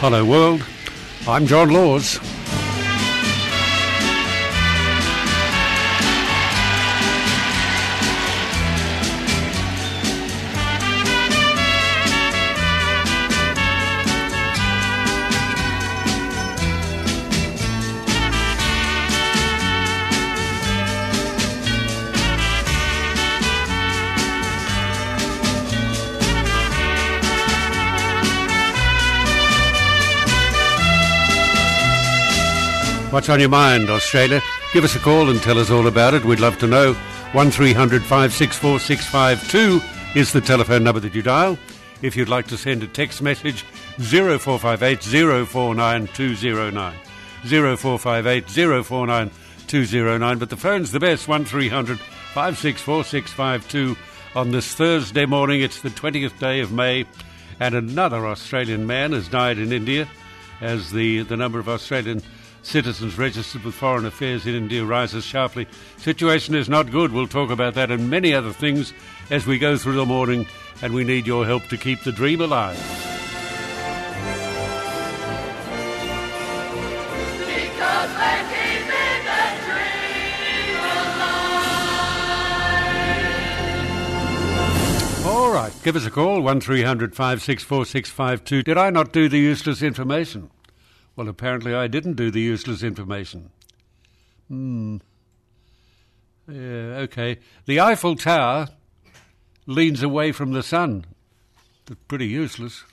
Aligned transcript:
Hello, 0.00 0.24
world. 0.24 0.64
I'm 1.28 1.46
John 1.46 1.68
Laws. 1.68 2.18
What's 33.10 33.28
on 33.28 33.40
your 33.40 33.48
mind, 33.48 33.90
Australia? 33.90 34.40
Give 34.72 34.84
us 34.84 34.94
a 34.94 35.00
call 35.00 35.30
and 35.30 35.42
tell 35.42 35.58
us 35.58 35.68
all 35.68 35.88
about 35.88 36.14
it. 36.14 36.24
We'd 36.24 36.38
love 36.38 36.58
to 36.58 36.68
know. 36.68 36.92
1300 37.32 38.02
564 38.02 38.78
652 38.78 39.80
is 40.16 40.32
the 40.32 40.40
telephone 40.40 40.84
number 40.84 41.00
that 41.00 41.12
you 41.12 41.20
dial. 41.20 41.58
If 42.02 42.14
you'd 42.14 42.28
like 42.28 42.46
to 42.46 42.56
send 42.56 42.84
a 42.84 42.86
text 42.86 43.20
message, 43.20 43.64
0458 43.98 45.02
049 45.48 46.06
209. 46.06 46.94
0458 47.42 48.84
049 48.84 49.30
209. 49.66 50.38
But 50.38 50.50
the 50.50 50.56
phone's 50.56 50.92
the 50.92 51.00
best, 51.00 51.26
1300 51.26 51.98
564 51.98 53.02
652 53.02 53.96
on 54.36 54.52
this 54.52 54.72
Thursday 54.72 55.26
morning. 55.26 55.62
It's 55.62 55.80
the 55.80 55.90
20th 55.90 56.38
day 56.38 56.60
of 56.60 56.70
May, 56.70 57.06
and 57.58 57.74
another 57.74 58.24
Australian 58.28 58.86
man 58.86 59.10
has 59.14 59.26
died 59.26 59.58
in 59.58 59.72
India 59.72 60.08
as 60.60 60.92
the, 60.92 61.22
the 61.22 61.36
number 61.36 61.58
of 61.58 61.68
Australian 61.68 62.22
citizens 62.62 63.18
registered 63.18 63.64
with 63.64 63.74
Foreign 63.74 64.06
Affairs 64.06 64.46
in 64.46 64.54
India 64.54 64.84
rises 64.84 65.24
sharply. 65.24 65.66
Situation 65.96 66.54
is 66.54 66.68
not 66.68 66.90
good. 66.90 67.12
We'll 67.12 67.26
talk 67.26 67.50
about 67.50 67.74
that 67.74 67.90
and 67.90 68.10
many 68.10 68.34
other 68.34 68.52
things 68.52 68.92
as 69.30 69.46
we 69.46 69.58
go 69.58 69.76
through 69.76 69.94
the 69.94 70.06
morning, 70.06 70.46
and 70.82 70.92
we 70.94 71.04
need 71.04 71.26
your 71.26 71.44
help 71.46 71.64
to 71.68 71.76
keep 71.76 72.02
the 72.02 72.12
dream 72.12 72.40
alive. 72.40 72.76
Because 77.46 78.10
we're 78.16 78.44
keeping 78.50 79.24
the 79.24 79.42
dream 79.66 80.80
alive. 80.80 82.06
All 85.26 85.52
right, 85.52 85.72
give 85.82 85.96
us 85.96 86.06
a 86.06 86.10
call, 86.10 86.40
1300 86.40 87.14
564 87.14 87.84
652. 87.86 88.62
Did 88.62 88.78
I 88.78 88.90
not 88.90 89.12
do 89.12 89.28
the 89.28 89.38
useless 89.38 89.82
information? 89.82 90.50
Well, 91.20 91.28
apparently 91.28 91.74
I 91.74 91.86
didn't 91.86 92.14
do 92.14 92.30
the 92.30 92.40
useless 92.40 92.82
information. 92.82 93.50
Hmm. 94.48 94.96
Yeah, 96.48 97.04
okay. 97.04 97.40
The 97.66 97.78
Eiffel 97.78 98.16
Tower 98.16 98.68
leans 99.66 100.02
away 100.02 100.32
from 100.32 100.52
the 100.52 100.62
sun. 100.62 101.04
That's 101.84 102.00
pretty 102.08 102.26
useless. 102.26 102.84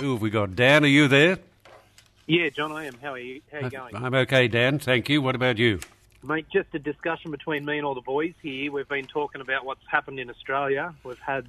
Who 0.00 0.14
have 0.14 0.20
we 0.20 0.28
got? 0.28 0.56
Dan, 0.56 0.82
are 0.82 0.88
you 0.88 1.06
there? 1.06 1.38
Yeah, 2.26 2.48
John, 2.48 2.72
I 2.72 2.86
am. 2.86 2.94
How 3.00 3.12
are 3.12 3.18
you? 3.20 3.40
How 3.52 3.58
are 3.58 3.62
you 3.62 3.70
going, 3.70 3.94
I'm 3.94 4.14
okay, 4.14 4.48
Dan. 4.48 4.80
Thank 4.80 5.08
you. 5.08 5.22
What 5.22 5.36
about 5.36 5.58
you? 5.58 5.78
mate? 6.24 6.46
Just 6.52 6.74
a 6.74 6.80
discussion 6.80 7.30
between 7.30 7.64
me 7.64 7.76
and 7.76 7.86
all 7.86 7.94
the 7.94 8.00
boys 8.00 8.34
here. 8.42 8.72
We've 8.72 8.88
been 8.88 9.06
talking 9.06 9.40
about 9.40 9.64
what's 9.64 9.86
happened 9.88 10.18
in 10.18 10.30
Australia. 10.30 10.96
We've 11.04 11.16
had 11.20 11.46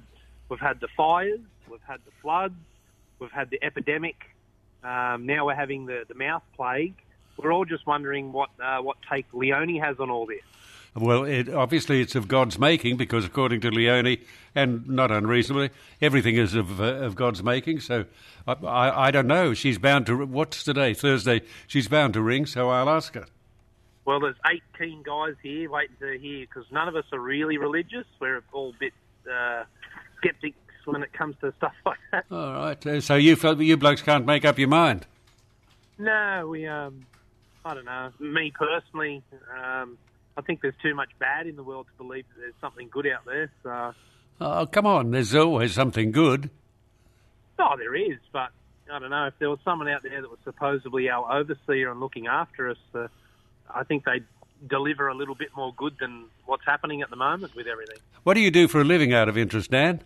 we've 0.48 0.60
had 0.60 0.78
the 0.78 0.86
fires, 0.96 1.40
we've 1.72 1.80
had 1.82 2.00
the 2.04 2.12
floods, 2.20 2.54
we've 3.18 3.32
had 3.32 3.50
the 3.50 3.58
epidemic. 3.64 4.16
Um, 4.84 5.26
now 5.26 5.46
we're 5.46 5.54
having 5.54 5.86
the 5.86 6.04
the 6.06 6.14
mouse 6.14 6.42
plague. 6.54 6.94
We're 7.36 7.52
all 7.52 7.64
just 7.64 7.86
wondering 7.86 8.32
what 8.32 8.50
uh, 8.62 8.78
what 8.78 8.98
take 9.10 9.26
Leonie 9.32 9.78
has 9.78 9.98
on 9.98 10.10
all 10.10 10.26
this. 10.26 10.42
Well, 10.94 11.24
it, 11.24 11.48
obviously 11.48 12.02
it's 12.02 12.14
of 12.14 12.28
God's 12.28 12.58
making 12.58 12.98
because, 12.98 13.24
according 13.24 13.62
to 13.62 13.70
Leonie, 13.70 14.20
and 14.54 14.86
not 14.86 15.10
unreasonably, 15.10 15.70
everything 16.02 16.36
is 16.36 16.54
of, 16.54 16.82
uh, 16.82 16.84
of 16.84 17.14
God's 17.14 17.42
making. 17.42 17.80
So 17.80 18.04
I, 18.46 18.52
I, 18.52 19.06
I 19.06 19.10
don't 19.10 19.26
know. 19.26 19.54
She's 19.54 19.78
bound 19.78 20.04
to. 20.06 20.26
What's 20.26 20.62
today? 20.62 20.92
Thursday. 20.92 21.40
She's 21.66 21.88
bound 21.88 22.12
to 22.14 22.20
ring. 22.20 22.44
So 22.44 22.68
I'll 22.68 22.90
ask 22.90 23.14
her. 23.14 23.24
Well, 24.04 24.20
there's 24.20 24.36
18 24.76 25.02
guys 25.02 25.34
here 25.42 25.70
waiting 25.70 25.96
to 26.00 26.18
hear 26.18 26.40
because 26.40 26.70
none 26.70 26.88
of 26.88 26.96
us 26.96 27.04
are 27.12 27.20
really 27.20 27.56
religious. 27.56 28.04
We're 28.20 28.42
all 28.52 28.70
a 28.70 28.78
bit 28.78 28.92
uh, 29.32 29.64
skeptics 30.18 30.58
when 30.86 31.02
it 31.02 31.12
comes 31.12 31.36
to 31.40 31.52
stuff 31.58 31.74
like 31.86 31.98
that. 32.12 32.24
All 32.30 32.52
right. 32.52 32.86
uh, 32.86 33.00
So 33.00 33.14
you 33.16 33.36
you 33.58 33.76
blokes 33.76 34.02
can't 34.02 34.26
make 34.26 34.44
up 34.44 34.58
your 34.58 34.68
mind. 34.68 35.06
No, 35.98 36.46
we, 36.50 36.66
um, 36.66 37.06
I 37.64 37.74
don't 37.74 37.84
know. 37.84 38.10
Me 38.18 38.52
personally, 38.56 39.22
um, 39.56 39.98
I 40.36 40.40
think 40.40 40.62
there's 40.62 40.74
too 40.82 40.94
much 40.94 41.10
bad 41.18 41.46
in 41.46 41.56
the 41.56 41.62
world 41.62 41.86
to 41.86 42.02
believe 42.04 42.24
that 42.34 42.40
there's 42.40 42.54
something 42.60 42.88
good 42.90 43.06
out 43.06 43.24
there. 43.26 43.50
So, 43.62 43.94
Oh, 44.40 44.66
come 44.66 44.86
on. 44.86 45.10
There's 45.12 45.34
always 45.34 45.72
something 45.74 46.10
good. 46.10 46.50
oh, 47.58 47.76
there 47.76 47.94
is, 47.94 48.18
but 48.32 48.50
I 48.92 48.98
don't 48.98 49.10
know 49.10 49.26
if 49.26 49.34
there 49.38 49.50
was 49.50 49.60
someone 49.64 49.88
out 49.88 50.02
there 50.02 50.20
that 50.20 50.28
was 50.28 50.40
supposedly 50.44 51.08
our 51.08 51.30
overseer 51.38 51.90
and 51.90 52.00
looking 52.00 52.26
after 52.26 52.70
us. 52.70 52.78
Uh, 52.94 53.06
I 53.72 53.84
think 53.84 54.04
they'd 54.04 54.24
deliver 54.68 55.08
a 55.08 55.14
little 55.14 55.34
bit 55.34 55.50
more 55.56 55.72
good 55.76 55.94
than 56.00 56.24
what's 56.46 56.64
happening 56.64 57.02
at 57.02 57.10
the 57.10 57.16
moment 57.16 57.54
with 57.54 57.66
everything. 57.66 57.98
What 58.24 58.34
do 58.34 58.40
you 58.40 58.50
do 58.50 58.66
for 58.68 58.80
a 58.80 58.84
living 58.84 59.12
out 59.12 59.28
of 59.28 59.38
interest, 59.38 59.70
Dan? 59.70 60.02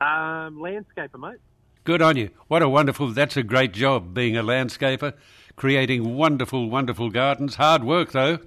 Um, 0.00 0.58
landscaper, 0.58 1.18
mate. 1.18 1.40
Good 1.84 2.02
on 2.02 2.16
you. 2.16 2.30
What 2.48 2.62
a 2.62 2.68
wonderful, 2.68 3.08
that's 3.08 3.36
a 3.36 3.42
great 3.42 3.72
job 3.72 4.12
being 4.12 4.36
a 4.36 4.42
landscaper, 4.42 5.14
creating 5.56 6.16
wonderful, 6.16 6.68
wonderful 6.68 7.10
gardens. 7.10 7.54
Hard 7.56 7.82
work, 7.82 8.12
though. 8.12 8.38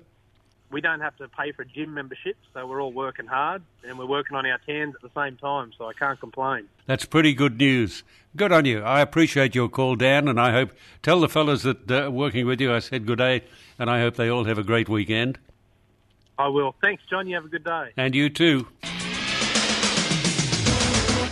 We 0.69 0.79
don't 0.79 1.01
have 1.01 1.17
to 1.17 1.27
pay 1.27 1.51
for 1.51 1.65
gym 1.65 1.93
membership, 1.93 2.37
so 2.53 2.65
we're 2.65 2.81
all 2.81 2.93
working 2.93 3.25
hard 3.25 3.61
and 3.83 3.99
we're 3.99 4.05
working 4.05 4.37
on 4.37 4.45
our 4.45 4.57
tans 4.59 4.95
at 4.95 5.01
the 5.01 5.21
same 5.21 5.35
time. 5.35 5.73
So 5.77 5.85
I 5.85 5.93
can't 5.93 6.17
complain. 6.17 6.67
That's 6.85 7.03
pretty 7.03 7.33
good 7.33 7.57
news. 7.57 8.03
Good 8.37 8.53
on 8.53 8.63
you. 8.63 8.81
I 8.81 9.01
appreciate 9.01 9.53
your 9.53 9.67
call, 9.67 9.97
Dan, 9.97 10.29
and 10.29 10.39
I 10.39 10.53
hope, 10.53 10.71
tell 11.03 11.19
the 11.19 11.27
fellas 11.27 11.63
that 11.63 11.91
uh, 11.91 12.09
working 12.09 12.45
with 12.45 12.61
you 12.61 12.73
I 12.73 12.79
said 12.79 13.05
good 13.05 13.17
day, 13.17 13.43
and 13.77 13.89
I 13.89 13.99
hope 13.99 14.15
they 14.15 14.29
all 14.29 14.45
have 14.45 14.57
a 14.57 14.63
great 14.63 14.87
weekend. 14.87 15.37
I 16.37 16.47
will. 16.47 16.73
Thanks, 16.79 17.03
John. 17.09 17.27
You 17.27 17.35
have 17.35 17.45
a 17.45 17.49
good 17.49 17.65
day. 17.65 17.89
And 17.97 18.15
you 18.15 18.29
too. 18.29 18.67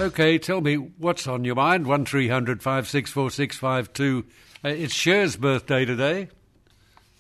Okay, 0.02 0.38
tell 0.38 0.62
me 0.62 0.76
what's 0.76 1.28
on 1.28 1.44
your 1.44 1.56
mind. 1.56 1.86
One 1.86 2.06
three 2.06 2.30
hundred 2.30 2.64
five 2.64 2.88
six 2.88 3.12
four 3.12 3.30
six 3.30 3.58
five 3.58 3.92
two. 3.92 4.26
Uh, 4.64 4.70
it's 4.70 4.96
Cher's 4.96 5.36
birthday 5.36 5.84
today, 5.84 6.30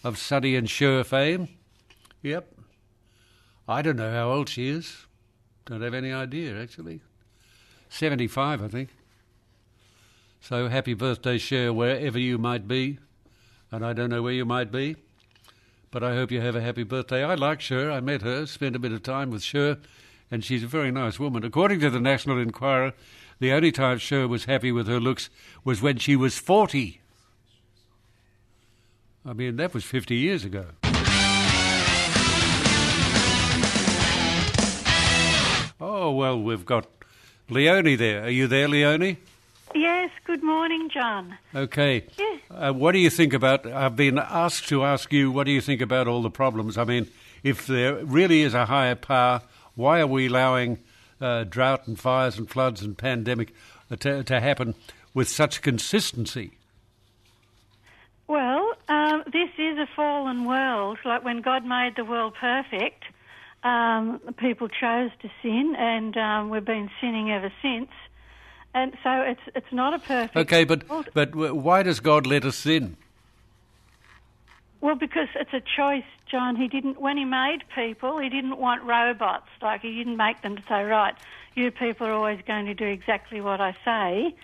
of 0.02 0.18
Sonny 0.18 0.56
and 0.56 0.70
Cher 0.70 1.04
fame. 1.04 1.50
Yep. 2.22 2.56
I 3.68 3.82
don't 3.82 3.98
know 3.98 4.14
how 4.14 4.32
old 4.32 4.48
she 4.48 4.70
is. 4.70 5.06
Don't 5.66 5.82
have 5.82 5.94
any 5.94 6.14
idea 6.14 6.58
actually. 6.58 7.02
Seventy-five, 7.90 8.64
I 8.64 8.70
think. 8.70 8.92
So 10.40 10.70
happy 10.70 10.94
birthday, 10.94 11.38
Cher, 11.38 11.74
wherever 11.74 12.18
you 12.18 12.38
might 12.38 12.66
be, 12.66 13.00
and 13.74 13.86
I 13.86 13.92
don't 13.92 14.10
know 14.10 14.24
where 14.24 14.32
you 14.32 14.46
might 14.46 14.72
be. 14.72 14.96
But 15.92 16.02
I 16.02 16.16
hope 16.16 16.32
you 16.32 16.40
have 16.40 16.56
a 16.56 16.62
happy 16.62 16.84
birthday. 16.84 17.26
I 17.26 17.36
like 17.36 17.60
Cher. 17.60 17.92
I 17.92 18.00
met 18.00 18.22
her, 18.22 18.46
spent 18.46 18.78
a 18.78 18.80
bit 18.80 18.94
of 18.94 19.04
time 19.04 19.32
with 19.32 19.44
Cher, 19.44 19.80
and 20.32 20.44
she's 20.44 20.64
a 20.64 20.68
very 20.68 20.92
nice 20.92 21.20
woman. 21.20 21.44
According 21.44 21.80
to 21.82 21.90
the 21.90 22.00
National 22.00 22.40
Enquirer, 22.40 22.94
the 23.40 23.52
only 23.52 23.72
time 23.72 23.98
Cher 23.98 24.28
was 24.28 24.46
happy 24.46 24.72
with 24.72 24.88
her 24.88 25.00
looks 25.00 25.30
was 25.64 25.82
when 25.82 25.98
she 25.98 26.16
was 26.16 26.38
40. 26.38 27.02
I 29.26 29.34
mean, 29.34 29.58
that 29.58 29.74
was 29.74 29.84
50 29.84 30.16
years 30.16 30.46
ago. 30.46 30.66
Oh, 35.82 36.12
well, 36.12 36.42
we've 36.42 36.66
got 36.66 36.88
Leonie 37.50 37.96
there. 37.96 38.24
Are 38.24 38.30
you 38.30 38.48
there, 38.48 38.68
Leonie? 38.68 39.18
Yes, 39.74 40.10
good 40.26 40.44
morning, 40.44 40.90
John. 40.90 41.38
Okay. 41.54 42.06
Yes. 42.18 42.42
Uh, 42.50 42.74
what 42.74 42.94
do 42.94 43.00
you 43.00 43.10
think 43.10 43.34
about? 43.34 43.66
I've 43.66 43.96
been 43.96 44.18
asked 44.18 44.68
to 44.70 44.84
ask 44.84 45.14
you, 45.14 45.32
what 45.32 45.46
do 45.46 45.52
you 45.52 45.62
think 45.62 45.82
about 45.82 46.08
all 46.08 46.22
the 46.22 46.30
problems? 46.30 46.78
I 46.78 46.84
mean, 46.84 47.08
if 47.44 47.68
there 47.68 48.04
really 48.04 48.42
is 48.42 48.54
a 48.54 48.66
higher 48.66 48.96
power, 48.96 49.42
why 49.80 50.02
are 50.02 50.08
we 50.08 50.28
allowing 50.28 50.78
uh, 51.22 51.46
drought 51.46 51.88
and 51.88 51.98
fires 51.98 52.38
and 52.38 52.50
floods 52.50 52.82
and 52.82 52.98
pandemic 52.98 53.54
uh, 53.90 53.96
to, 53.96 54.24
to 54.26 54.42
happen 54.42 54.76
with 55.14 55.30
such 55.30 55.62
consistency? 55.62 56.52
Well, 58.28 58.74
um, 58.90 59.24
this 59.32 59.50
is 59.58 59.78
a 59.78 59.88
fallen 59.96 60.44
world. 60.44 60.98
Like 61.06 61.24
when 61.24 61.42
God 61.42 61.64
made 61.64 61.94
the 61.96 62.04
world 62.04 62.34
perfect, 62.40 63.06
um, 63.64 64.20
people 64.38 64.68
chose 64.68 65.12
to 65.22 65.32
sin, 65.42 65.76
and 65.78 66.16
um, 66.18 66.50
we've 66.50 66.66
been 66.66 66.90
sinning 67.00 67.32
ever 67.32 67.52
since. 67.62 67.90
And 68.74 68.96
so 69.02 69.22
it's 69.22 69.42
it's 69.56 69.72
not 69.72 69.94
a 69.94 70.00
perfect. 70.00 70.36
Okay, 70.36 70.66
but 70.66 70.90
world. 70.90 71.10
but 71.14 71.34
why 71.34 71.84
does 71.84 72.02
God 72.02 72.28
let 72.28 72.44
us 72.44 72.58
sin? 72.58 72.98
Well, 74.82 74.96
because 74.96 75.28
it's 75.36 75.54
a 75.54 75.62
choice, 75.62 76.06
John. 76.32 76.56
He 76.56 76.68
didn't 76.68 77.00
when 77.00 77.18
he 77.18 77.26
made 77.26 77.64
people, 77.76 78.18
he 78.18 78.30
didn't 78.30 78.58
want 78.58 78.84
robots. 78.84 79.48
Like 79.62 79.82
he 79.82 79.96
didn't 79.96 80.18
make 80.18 80.42
them 80.42 80.56
to 80.56 80.64
say, 80.70 80.84
right, 80.84 81.16
you 81.56 81.72
people 81.72 82.08
are 82.08 82.14
always 82.14 82.40
going 82.48 82.66
to 82.68 82.74
do 82.74 82.86
exactly 82.86 83.42
what 83.42 83.60
I 83.60 83.76
say. 83.84 84.36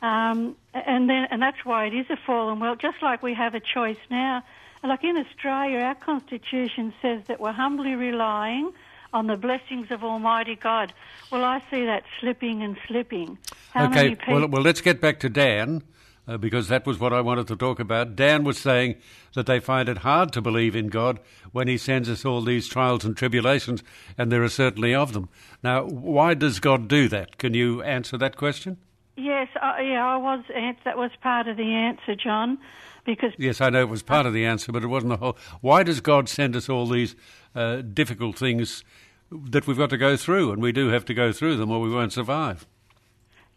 Um, 0.00 0.56
and 0.74 1.08
then, 1.08 1.26
and 1.30 1.42
that's 1.42 1.64
why 1.64 1.86
it 1.86 1.94
is 1.94 2.06
a 2.10 2.16
fallen 2.16 2.60
world. 2.60 2.80
Just 2.80 3.02
like 3.02 3.22
we 3.22 3.34
have 3.34 3.54
a 3.54 3.60
choice 3.60 3.98
now, 4.10 4.42
like 4.82 5.02
in 5.02 5.16
Australia, 5.16 5.78
our 5.80 5.94
constitution 5.94 6.92
says 7.02 7.24
that 7.26 7.40
we're 7.40 7.52
humbly 7.52 7.94
relying 7.94 8.72
on 9.12 9.26
the 9.26 9.36
blessings 9.36 9.90
of 9.90 10.04
Almighty 10.04 10.54
God. 10.54 10.92
Well, 11.32 11.44
I 11.44 11.62
see 11.70 11.84
that 11.84 12.04
slipping 12.20 12.62
and 12.62 12.76
slipping. 12.86 13.38
How 13.70 13.88
many 13.88 14.12
okay, 14.12 14.14
people? 14.14 14.34
well, 14.34 14.48
well, 14.48 14.62
let's 14.62 14.80
get 14.80 15.00
back 15.00 15.20
to 15.20 15.28
Dan. 15.28 15.82
Uh, 16.28 16.36
because 16.36 16.68
that 16.68 16.86
was 16.86 16.98
what 16.98 17.14
I 17.14 17.22
wanted 17.22 17.46
to 17.46 17.56
talk 17.56 17.80
about. 17.80 18.14
Dan 18.14 18.44
was 18.44 18.58
saying 18.58 18.96
that 19.34 19.46
they 19.46 19.60
find 19.60 19.88
it 19.88 19.98
hard 19.98 20.30
to 20.34 20.42
believe 20.42 20.76
in 20.76 20.88
God 20.88 21.20
when 21.52 21.68
He 21.68 21.78
sends 21.78 22.10
us 22.10 22.22
all 22.22 22.42
these 22.42 22.68
trials 22.68 23.02
and 23.02 23.16
tribulations, 23.16 23.82
and 24.18 24.30
there 24.30 24.42
are 24.42 24.50
certainly 24.50 24.94
of 24.94 25.14
them. 25.14 25.30
Now, 25.62 25.84
why 25.86 26.34
does 26.34 26.60
God 26.60 26.86
do 26.86 27.08
that? 27.08 27.38
Can 27.38 27.54
you 27.54 27.82
answer 27.82 28.18
that 28.18 28.36
question? 28.36 28.76
Yes, 29.16 29.48
uh, 29.56 29.76
yeah, 29.80 30.06
I 30.06 30.16
was. 30.16 30.44
That 30.84 30.98
was 30.98 31.10
part 31.22 31.48
of 31.48 31.56
the 31.56 31.72
answer, 31.72 32.14
John. 32.14 32.58
Because 33.06 33.32
Yes, 33.38 33.62
I 33.62 33.70
know 33.70 33.80
it 33.80 33.88
was 33.88 34.02
part 34.02 34.26
of 34.26 34.34
the 34.34 34.44
answer, 34.44 34.70
but 34.70 34.84
it 34.84 34.88
wasn't 34.88 35.10
the 35.10 35.16
whole. 35.16 35.38
Why 35.62 35.82
does 35.82 36.00
God 36.00 36.28
send 36.28 36.54
us 36.54 36.68
all 36.68 36.86
these 36.86 37.16
uh, 37.54 37.76
difficult 37.76 38.36
things 38.36 38.84
that 39.32 39.66
we've 39.66 39.78
got 39.78 39.90
to 39.90 39.96
go 39.96 40.16
through, 40.16 40.52
and 40.52 40.60
we 40.60 40.72
do 40.72 40.88
have 40.88 41.06
to 41.06 41.14
go 41.14 41.32
through 41.32 41.56
them, 41.56 41.70
or 41.70 41.80
we 41.80 41.90
won't 41.90 42.12
survive? 42.12 42.66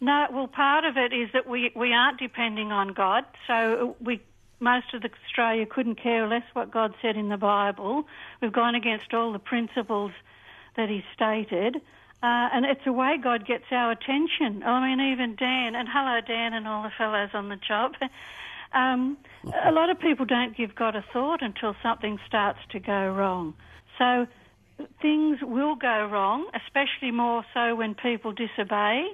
No, 0.01 0.27
well, 0.31 0.47
part 0.47 0.83
of 0.83 0.97
it 0.97 1.13
is 1.13 1.29
that 1.33 1.47
we 1.47 1.71
we 1.75 1.93
aren't 1.93 2.19
depending 2.19 2.71
on 2.71 2.89
God, 2.89 3.23
so 3.47 3.95
we 4.01 4.19
most 4.59 4.93
of 4.93 5.03
Australia 5.03 5.65
couldn't 5.65 5.95
care 5.95 6.27
less 6.27 6.43
what 6.53 6.71
God 6.71 6.93
said 7.01 7.15
in 7.15 7.29
the 7.29 7.37
Bible. 7.37 8.05
We've 8.41 8.51
gone 8.51 8.75
against 8.75 9.13
all 9.13 9.31
the 9.31 9.39
principles 9.39 10.11
that 10.75 10.89
He 10.89 11.03
stated. 11.13 11.77
Uh, 12.23 12.49
and 12.53 12.65
it's 12.65 12.85
a 12.85 12.91
way 12.91 13.17
God 13.17 13.47
gets 13.47 13.63
our 13.71 13.91
attention. 13.91 14.61
I 14.63 14.87
mean, 14.87 15.11
even 15.11 15.35
Dan, 15.35 15.73
and 15.73 15.87
hello, 15.91 16.21
Dan, 16.21 16.53
and 16.53 16.67
all 16.67 16.83
the 16.83 16.91
fellows 16.95 17.29
on 17.33 17.49
the 17.49 17.57
job. 17.57 17.93
Um, 18.73 19.17
a 19.65 19.71
lot 19.73 19.89
of 19.89 19.99
people 19.99 20.25
don't 20.25 20.55
give 20.55 20.75
God 20.75 20.95
a 20.95 21.03
thought 21.11 21.41
until 21.41 21.75
something 21.83 22.17
starts 22.25 22.59
to 22.69 22.79
go 22.79 23.11
wrong. 23.11 23.53
So 23.97 24.27
things 25.01 25.39
will 25.41 25.75
go 25.75 26.05
wrong, 26.05 26.49
especially 26.55 27.11
more 27.11 27.43
so 27.53 27.75
when 27.75 27.95
people 27.95 28.31
disobey. 28.31 29.09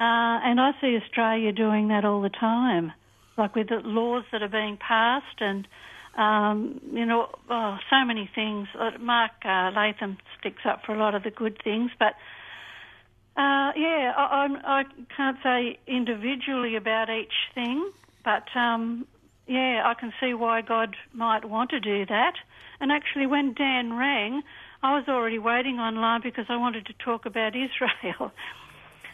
Uh, 0.00 0.40
and 0.42 0.58
I 0.58 0.72
see 0.80 0.96
Australia 0.96 1.52
doing 1.52 1.88
that 1.88 2.06
all 2.06 2.22
the 2.22 2.30
time, 2.30 2.92
like 3.36 3.54
with 3.54 3.68
the 3.68 3.80
laws 3.84 4.24
that 4.32 4.42
are 4.42 4.48
being 4.48 4.78
passed 4.78 5.40
and, 5.40 5.68
um, 6.16 6.80
you 6.90 7.04
know, 7.04 7.28
oh, 7.50 7.76
so 7.90 8.04
many 8.06 8.28
things. 8.34 8.68
Uh, 8.78 8.92
Mark 8.98 9.32
uh, 9.44 9.70
Latham 9.76 10.16
sticks 10.38 10.62
up 10.64 10.86
for 10.86 10.94
a 10.94 10.98
lot 10.98 11.14
of 11.14 11.22
the 11.22 11.30
good 11.30 11.60
things, 11.62 11.90
but 11.98 12.14
uh, 13.36 13.72
yeah, 13.76 14.14
I, 14.16 14.44
I'm, 14.44 14.56
I 14.64 14.84
can't 15.14 15.36
say 15.42 15.78
individually 15.86 16.76
about 16.76 17.10
each 17.10 17.34
thing, 17.54 17.90
but 18.24 18.44
um, 18.56 19.06
yeah, 19.46 19.82
I 19.84 19.92
can 19.92 20.14
see 20.18 20.32
why 20.32 20.62
God 20.62 20.96
might 21.12 21.44
want 21.44 21.70
to 21.70 21.80
do 21.80 22.06
that. 22.06 22.34
And 22.80 22.90
actually, 22.90 23.26
when 23.26 23.52
Dan 23.52 23.92
rang, 23.92 24.42
I 24.82 24.96
was 24.96 25.04
already 25.08 25.38
waiting 25.38 25.78
online 25.78 26.22
because 26.22 26.46
I 26.48 26.56
wanted 26.56 26.86
to 26.86 26.94
talk 26.94 27.26
about 27.26 27.54
Israel. 27.66 28.32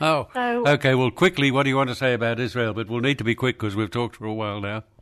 Oh, 0.01 0.29
So- 0.35 0.67
okay. 0.67 0.95
Well, 0.95 1.11
quickly, 1.11 1.51
what 1.51 1.63
do 1.65 1.71
you 1.71 1.77
want 1.77 1.89
to 1.89 1.95
say 1.95 2.13
about 2.15 2.39
Israel? 2.41 2.73
But 2.75 2.89
we'll 2.89 3.01
need 3.01 3.19
to 3.19 3.25
be 3.25 3.35
quick 3.35 3.57
because 3.59 3.75
we've 3.75 3.91
talked 3.91 4.17
for 4.17 4.27
a 4.27 4.35
while 4.35 4.61
now. 4.61 4.85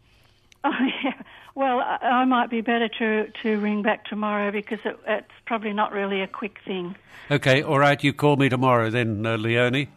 Oh 0.66 0.70
yeah. 1.04 1.12
Well, 1.54 1.80
I, 1.80 1.98
I 2.02 2.24
might 2.24 2.48
be 2.48 2.62
better 2.62 2.88
to 2.88 3.30
to 3.42 3.60
ring 3.60 3.82
back 3.82 4.06
tomorrow 4.06 4.50
because 4.50 4.78
it, 4.84 4.98
it's 5.06 5.30
probably 5.44 5.74
not 5.74 5.92
really 5.92 6.22
a 6.22 6.26
quick 6.26 6.58
thing. 6.64 6.96
Okay, 7.30 7.62
all 7.62 7.78
right. 7.78 8.02
You 8.02 8.14
call 8.14 8.36
me 8.36 8.48
tomorrow 8.48 8.88
then, 8.88 9.26
uh, 9.26 9.36
Leonie. 9.36 9.88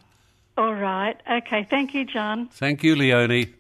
All 0.58 0.74
right. 0.74 1.16
Okay. 1.32 1.66
Thank 1.70 1.94
you, 1.94 2.04
John. 2.04 2.48
Thank 2.52 2.84
you, 2.84 2.96
Leonie. 2.98 3.54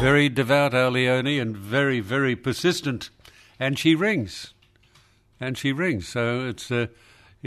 Very 0.00 0.28
devout, 0.28 0.74
our 0.74 0.90
Leonie, 0.90 1.38
and 1.38 1.56
very, 1.56 2.00
very 2.00 2.36
persistent. 2.36 3.08
And 3.58 3.78
she 3.78 3.94
rings. 3.94 4.52
And 5.40 5.56
she 5.56 5.72
rings. 5.72 6.06
So 6.06 6.46
it's 6.46 6.70
uh, 6.70 6.86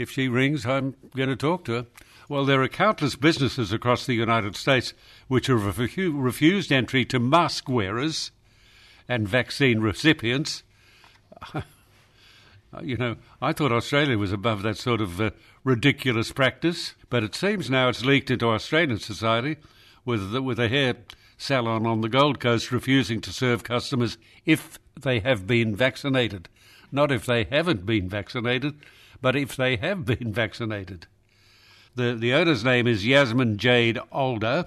if 0.00 0.10
she 0.10 0.28
rings, 0.28 0.64
I'm 0.64 0.94
going 1.14 1.28
to 1.28 1.36
talk 1.36 1.64
to 1.64 1.72
her. 1.72 1.86
Well, 2.28 2.44
there 2.44 2.62
are 2.62 2.68
countless 2.68 3.16
businesses 3.16 3.72
across 3.72 4.06
the 4.06 4.14
United 4.14 4.56
States 4.56 4.94
which 5.28 5.48
have 5.48 5.60
refu- 5.60 6.14
refused 6.14 6.72
entry 6.72 7.04
to 7.06 7.18
mask 7.18 7.68
wearers 7.68 8.30
and 9.08 9.28
vaccine 9.28 9.80
recipients. 9.80 10.62
You 12.84 12.96
know, 12.96 13.16
I 13.42 13.52
thought 13.52 13.72
Australia 13.72 14.16
was 14.16 14.30
above 14.30 14.62
that 14.62 14.76
sort 14.76 15.00
of 15.00 15.20
uh, 15.20 15.30
ridiculous 15.64 16.30
practice, 16.30 16.94
but 17.08 17.24
it 17.24 17.34
seems 17.34 17.68
now 17.68 17.88
it's 17.88 18.04
leaked 18.04 18.30
into 18.30 18.46
Australian 18.46 19.00
society 19.00 19.56
with 20.04 20.30
the, 20.30 20.40
with 20.40 20.60
a 20.60 20.68
hair 20.68 20.94
salon 21.36 21.84
on 21.84 22.00
the 22.00 22.08
Gold 22.08 22.38
Coast 22.38 22.70
refusing 22.70 23.20
to 23.22 23.32
serve 23.32 23.64
customers 23.64 24.18
if 24.46 24.78
they 24.94 25.18
have 25.18 25.48
been 25.48 25.74
vaccinated. 25.74 26.48
Not 26.92 27.10
if 27.10 27.26
they 27.26 27.42
haven't 27.42 27.84
been 27.84 28.08
vaccinated, 28.08 28.76
but 29.20 29.36
if 29.36 29.56
they 29.56 29.76
have 29.76 30.04
been 30.04 30.32
vaccinated. 30.32 31.06
The, 31.94 32.14
the 32.14 32.32
owner's 32.32 32.64
name 32.64 32.86
is 32.86 33.06
Yasmin 33.06 33.58
Jade 33.58 33.98
Elder, 34.12 34.66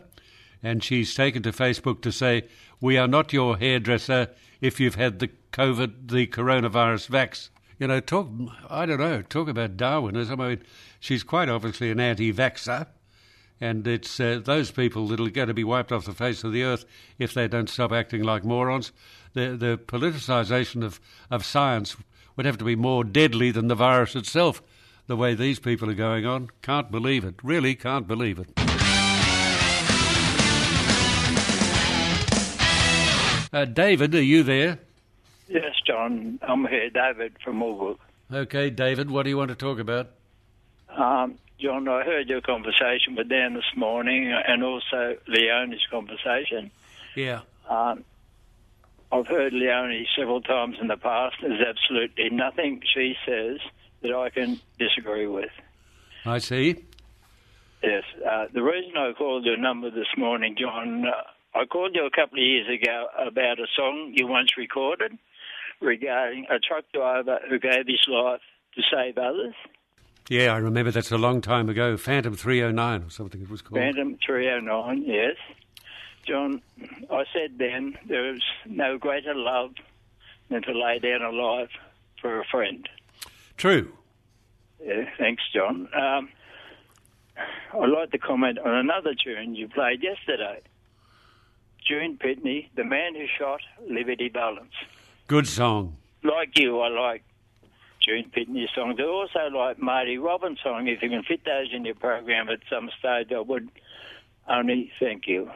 and 0.62 0.84
she's 0.84 1.16
taken 1.16 1.42
to 1.44 1.52
Facebook 1.52 2.02
to 2.02 2.12
say, 2.12 2.44
We 2.82 2.98
are 2.98 3.08
not 3.08 3.34
your 3.34 3.58
hairdresser 3.58 4.30
if 4.62 4.80
you've 4.80 4.96
had 4.96 5.20
the 5.20 5.30
COVID, 5.52 6.10
the 6.12 6.28
coronavirus 6.28 7.10
vax. 7.10 7.50
You 7.80 7.88
know, 7.88 8.00
talk, 8.00 8.30
I 8.70 8.86
don't 8.86 9.00
know, 9.00 9.22
talk 9.22 9.48
about 9.48 9.78
Darwinism. 9.78 10.40
I 10.40 10.50
mean, 10.50 10.64
she's 11.00 11.24
quite 11.24 11.50
obviously 11.50 11.92
an 11.92 12.00
anti 12.00 12.32
vaxxer, 12.32 12.88
and 13.60 13.88
it's 13.88 14.20
uh, 14.20 14.42
those 14.44 14.72
people 14.72 15.08
that 15.08 15.20
are 15.20 15.30
going 15.30 15.48
to 15.48 15.54
be 15.54 15.64
wiped 15.64 15.92
off 15.92 16.06
the 16.06 16.14
face 16.14 16.44
of 16.44 16.54
the 16.54 16.64
earth 16.64 16.86
if 17.20 17.34
they 17.34 17.48
don't 17.48 17.70
stop 17.70 17.92
acting 17.92 18.24
like 18.24 18.44
morons. 18.44 18.92
The, 19.34 19.58
the 19.58 19.78
politicisation 19.78 20.84
of, 20.84 21.00
of 21.32 21.46
science 21.46 21.96
would 22.36 22.46
have 22.46 22.58
to 22.58 22.66
be 22.66 22.76
more 22.76 23.04
deadly 23.04 23.52
than 23.52 23.68
the 23.68 23.76
virus 23.76 24.16
itself. 24.16 24.62
The 25.08 25.16
way 25.16 25.36
these 25.36 25.60
people 25.60 25.90
are 25.90 25.96
going 25.96 26.26
on, 26.26 26.50
can't 26.62 26.90
believe 26.90 27.26
it. 27.26 27.36
Really 27.44 27.76
can't 27.76 28.08
believe 28.08 28.40
it. 28.40 28.50
Uh, 33.54 33.66
David, 33.66 34.16
are 34.16 34.22
you 34.22 34.42
there? 34.42 34.80
Yes, 35.48 35.76
John. 35.86 36.40
I'm 36.42 36.66
here, 36.66 36.90
David 36.90 37.34
from 37.44 37.60
Mulbrook. 37.60 38.00
Okay, 38.32 38.70
David, 38.72 39.12
what 39.12 39.24
do 39.24 39.30
you 39.30 39.38
want 39.38 39.50
to 39.50 39.56
talk 39.56 39.78
about? 39.78 40.10
Um, 40.90 41.38
John, 41.60 41.88
I 41.88 42.04
heard 42.04 42.28
your 42.30 42.42
conversation 42.42 43.16
with 43.16 43.30
Dan 43.30 43.54
this 43.54 43.64
morning 43.76 44.34
and 44.34 44.64
also 44.64 45.18
Leonie's 45.28 45.86
conversation. 45.92 46.72
Yeah. 47.16 47.42
Um, 47.70 48.04
I've 49.14 49.28
heard 49.28 49.54
Leonie 49.54 50.08
several 50.18 50.42
times 50.42 50.78
in 50.82 50.88
the 50.88 50.98
past. 50.98 51.36
There's 51.40 51.62
absolutely 51.62 52.32
nothing 52.32 52.82
she 52.96 53.14
says 53.28 53.60
that 54.02 54.12
I 54.12 54.32
can 54.32 54.60
disagree 54.80 55.28
with. 55.28 55.52
I 56.26 56.40
see. 56.40 56.84
Yes. 57.84 58.04
Uh, 58.28 58.46
the 58.52 58.64
reason 58.64 58.98
I 58.98 59.12
called 59.14 59.46
your 59.46 59.58
number 59.58 59.92
this 59.92 60.08
morning, 60.18 60.56
John, 60.60 61.06
uh, 61.06 61.58
I 61.58 61.66
called 61.66 61.92
you 61.94 62.08
a 62.08 62.10
couple 62.10 62.40
of 62.40 62.44
years 62.44 62.68
ago 62.68 63.06
about 63.20 63.60
a 63.60 63.68
song 63.76 64.14
you 64.16 64.26
once 64.26 64.58
recorded 64.58 65.12
regarding 65.80 66.48
a 66.50 66.58
truck 66.58 66.86
driver 66.92 67.40
who 67.48 67.60
gave 67.60 67.86
his 67.86 68.02
life 68.08 68.42
to 68.74 68.82
save 68.92 69.20
others. 69.20 69.54
Yeah, 70.28 70.54
I 70.54 70.58
remember 70.58 70.90
that's 70.90 71.12
a 71.12 71.18
long 71.20 71.42
time 71.42 71.70
ago. 71.70 71.98
Phantom 71.98 72.36
309 72.36 73.04
or 73.04 73.10
something 73.12 73.42
it 73.42 73.50
was 73.50 73.62
called. 73.62 73.80
Phantom 73.80 74.18
309, 74.26 75.04
yes. 75.06 75.36
John, 76.26 76.62
I 77.12 77.26
said 77.34 77.58
then 77.58 77.98
there 78.08 78.34
is 78.34 78.42
no 78.66 78.98
greater 78.98 79.36
love 79.36 79.72
than 80.50 80.62
to 80.64 80.72
lay 80.72 81.00
down 81.00 81.22
a 81.22 81.32
life 81.32 81.72
for 82.22 82.40
a 82.40 82.46
friend. 82.46 82.88
True. 83.58 83.92
Yeah, 84.84 85.06
thanks, 85.18 85.44
John. 85.54 85.88
Um, 85.94 86.30
I'd 87.74 87.90
like 87.90 88.12
to 88.12 88.18
comment 88.18 88.60
on 88.60 88.74
another 88.74 89.14
tune 89.16 89.56
you 89.56 89.68
played 89.68 90.04
yesterday. 90.04 90.62
Gene 91.86 92.18
Pitney, 92.18 92.70
The 92.76 92.84
Man 92.84 93.16
Who 93.16 93.26
Shot 93.38 93.62
Liberty 93.90 94.30
Valance. 94.30 94.74
Good 95.28 95.48
song. 95.48 95.98
Like 96.24 96.58
you, 96.58 96.80
I 96.80 96.88
like 96.90 97.24
Gene 98.00 98.30
Pitney 98.30 98.66
songs. 98.74 98.98
I 99.00 99.04
also 99.04 99.50
like 99.54 99.80
Marty 99.80 100.18
Robbins' 100.18 100.60
song. 100.64 100.88
If 100.88 101.02
you 101.02 101.10
can 101.10 101.24
fit 101.24 101.44
those 101.46 101.68
in 101.74 101.84
your 101.86 101.96
program 101.96 102.50
at 102.50 102.60
some 102.70 102.90
stage, 103.00 103.32
I 103.32 103.40
would 103.40 103.70
only 104.48 104.92
thank 105.00 105.28
you. 105.28 105.52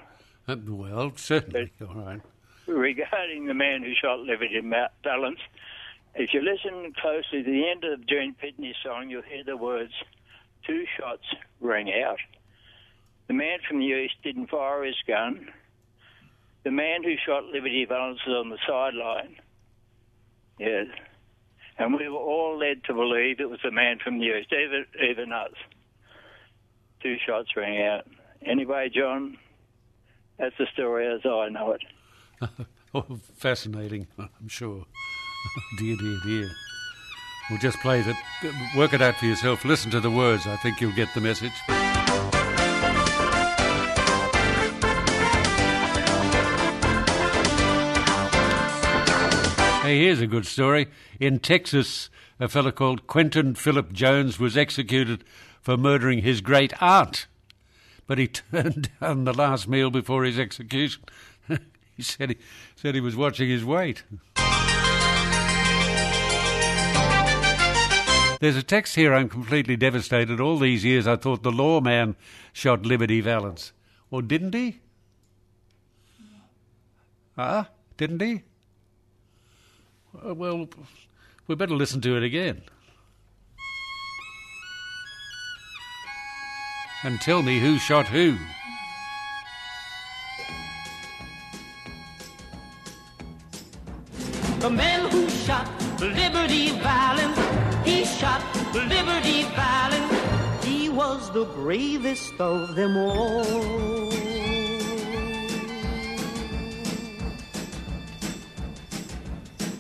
Uh, 0.48 0.56
well, 0.68 1.12
certainly. 1.16 1.72
All 1.82 1.96
right. 1.96 2.22
regarding 2.68 3.48
the 3.48 3.54
man 3.54 3.84
who 3.84 3.94
shot 3.94 4.20
Liberty 4.20 4.62
Ma- 4.62 4.88
Valance, 5.04 5.40
if 6.16 6.34
you 6.34 6.42
listen 6.42 6.94
closely 7.00 7.44
to 7.44 7.52
the 7.52 7.70
end 7.70 7.84
of 7.84 8.06
Gene 8.08 8.36
Pitney's 8.42 8.76
song, 8.84 9.10
you'll 9.10 9.22
hear 9.24 9.44
the 9.44 9.58
words, 9.58 9.92
two 10.66 10.86
shots 10.98 11.24
rang 11.60 11.92
out. 12.02 12.20
The 13.28 13.34
man 13.34 13.60
from 13.68 13.80
the 13.80 13.86
east 13.86 14.16
didn't 14.24 14.50
fire 14.50 14.84
his 14.84 14.96
gun. 15.06 15.50
The 16.64 16.72
man 16.72 17.04
who 17.04 17.16
shot 17.26 17.46
Liberty 17.46 17.86
Valance 17.86 18.20
was 18.26 18.36
on 18.46 18.50
the 18.50 18.58
sideline. 18.68 19.36
Yes. 20.60 20.88
And 21.78 21.94
we 21.94 22.08
were 22.10 22.18
all 22.18 22.58
led 22.58 22.84
to 22.86 22.94
believe 22.94 23.40
it 23.40 23.50
was 23.50 23.60
the 23.64 23.72
man 23.72 24.00
from 24.04 24.20
the 24.20 24.38
east, 24.38 24.52
even, 24.52 24.86
even 25.08 25.32
us. 25.32 25.52
Two 27.04 27.18
shots 27.26 27.50
rang 27.56 27.82
out. 27.86 28.08
Anyway, 28.44 28.90
John, 28.94 29.38
that's 30.38 30.58
the 30.58 30.68
story 30.74 31.08
as 31.08 31.22
I 31.26 31.50
know 31.50 31.74
it. 31.74 31.82
Oh, 32.96 33.20
fascinating, 33.36 34.08
I'm 34.18 34.48
sure. 34.48 34.86
dear, 35.78 35.98
dear, 35.98 36.18
dear. 36.26 36.50
We'll 37.50 37.60
just 37.60 37.80
play 37.80 38.02
that. 38.02 38.16
Work 38.76 38.94
it 38.94 39.02
out 39.02 39.16
for 39.18 39.26
yourself. 39.26 39.66
Listen 39.66 39.92
to 39.92 40.00
the 40.00 40.10
words. 40.10 40.48
I 40.48 40.56
think 40.56 40.80
you'll 40.80 40.94
get 40.94 41.14
the 41.14 41.22
message. 41.22 41.52
Hey, 49.84 50.00
here's 50.02 50.20
a 50.20 50.28
good 50.28 50.46
story. 50.46 50.88
In 51.20 51.40
Texas, 51.40 52.10
a 52.40 52.48
fellow 52.48 52.72
called 52.72 53.08
Quentin 53.08 53.56
Philip 53.56 53.94
Jones 53.94 54.40
was 54.40 54.58
executed 54.58 55.24
for 55.62 55.78
murdering 55.78 56.24
his 56.24 56.42
great 56.42 56.74
aunt. 56.82 57.28
But 58.08 58.18
he 58.18 58.28
turned 58.52 58.90
down 59.00 59.26
the 59.26 59.34
last 59.34 59.68
meal 59.68 59.92
before 59.92 60.24
his 60.24 60.40
execution. 60.40 61.04
he 61.96 62.02
said 62.02 62.30
he 62.32 62.38
said 62.76 62.96
he 62.96 63.02
was 63.02 63.16
watching 63.16 63.50
his 63.50 63.64
weight. 63.64 64.04
There's 68.40 68.56
a 68.56 68.64
text 68.64 68.96
here. 68.96 69.14
I'm 69.14 69.30
completely 69.30 69.76
devastated. 69.76 70.40
All 70.40 70.60
these 70.60 70.86
years, 70.86 71.08
I 71.08 71.16
thought 71.16 71.42
the 71.42 71.52
lawman 71.52 72.16
shot 72.54 72.86
Liberty 72.86 73.20
Valance. 73.20 73.74
Or 74.12 74.22
didn't 74.22 74.54
he? 74.54 74.80
Ah, 77.38 77.70
didn't 77.98 78.22
he? 78.22 78.44
Well, 80.24 80.70
we 81.48 81.56
better 81.56 81.76
listen 81.76 82.02
to 82.02 82.16
it 82.16 82.24
again. 82.24 82.62
And 87.04 87.22
tell 87.22 87.42
me 87.42 87.60
who 87.60 87.78
shot 87.78 88.08
who. 88.08 88.38
The 94.60 94.70
man 94.70 95.10
who 95.12 95.30
shot 95.30 95.70
Liberty 96.02 96.72
Valance, 96.80 97.88
he 97.88 98.04
shot 98.04 98.44
Liberty 98.74 99.44
Valance. 99.56 100.66
He 100.66 100.90
was 100.90 101.32
the 101.32 101.46
bravest 101.46 102.34
of 102.40 102.76
them 102.76 102.98
all. 102.98 103.46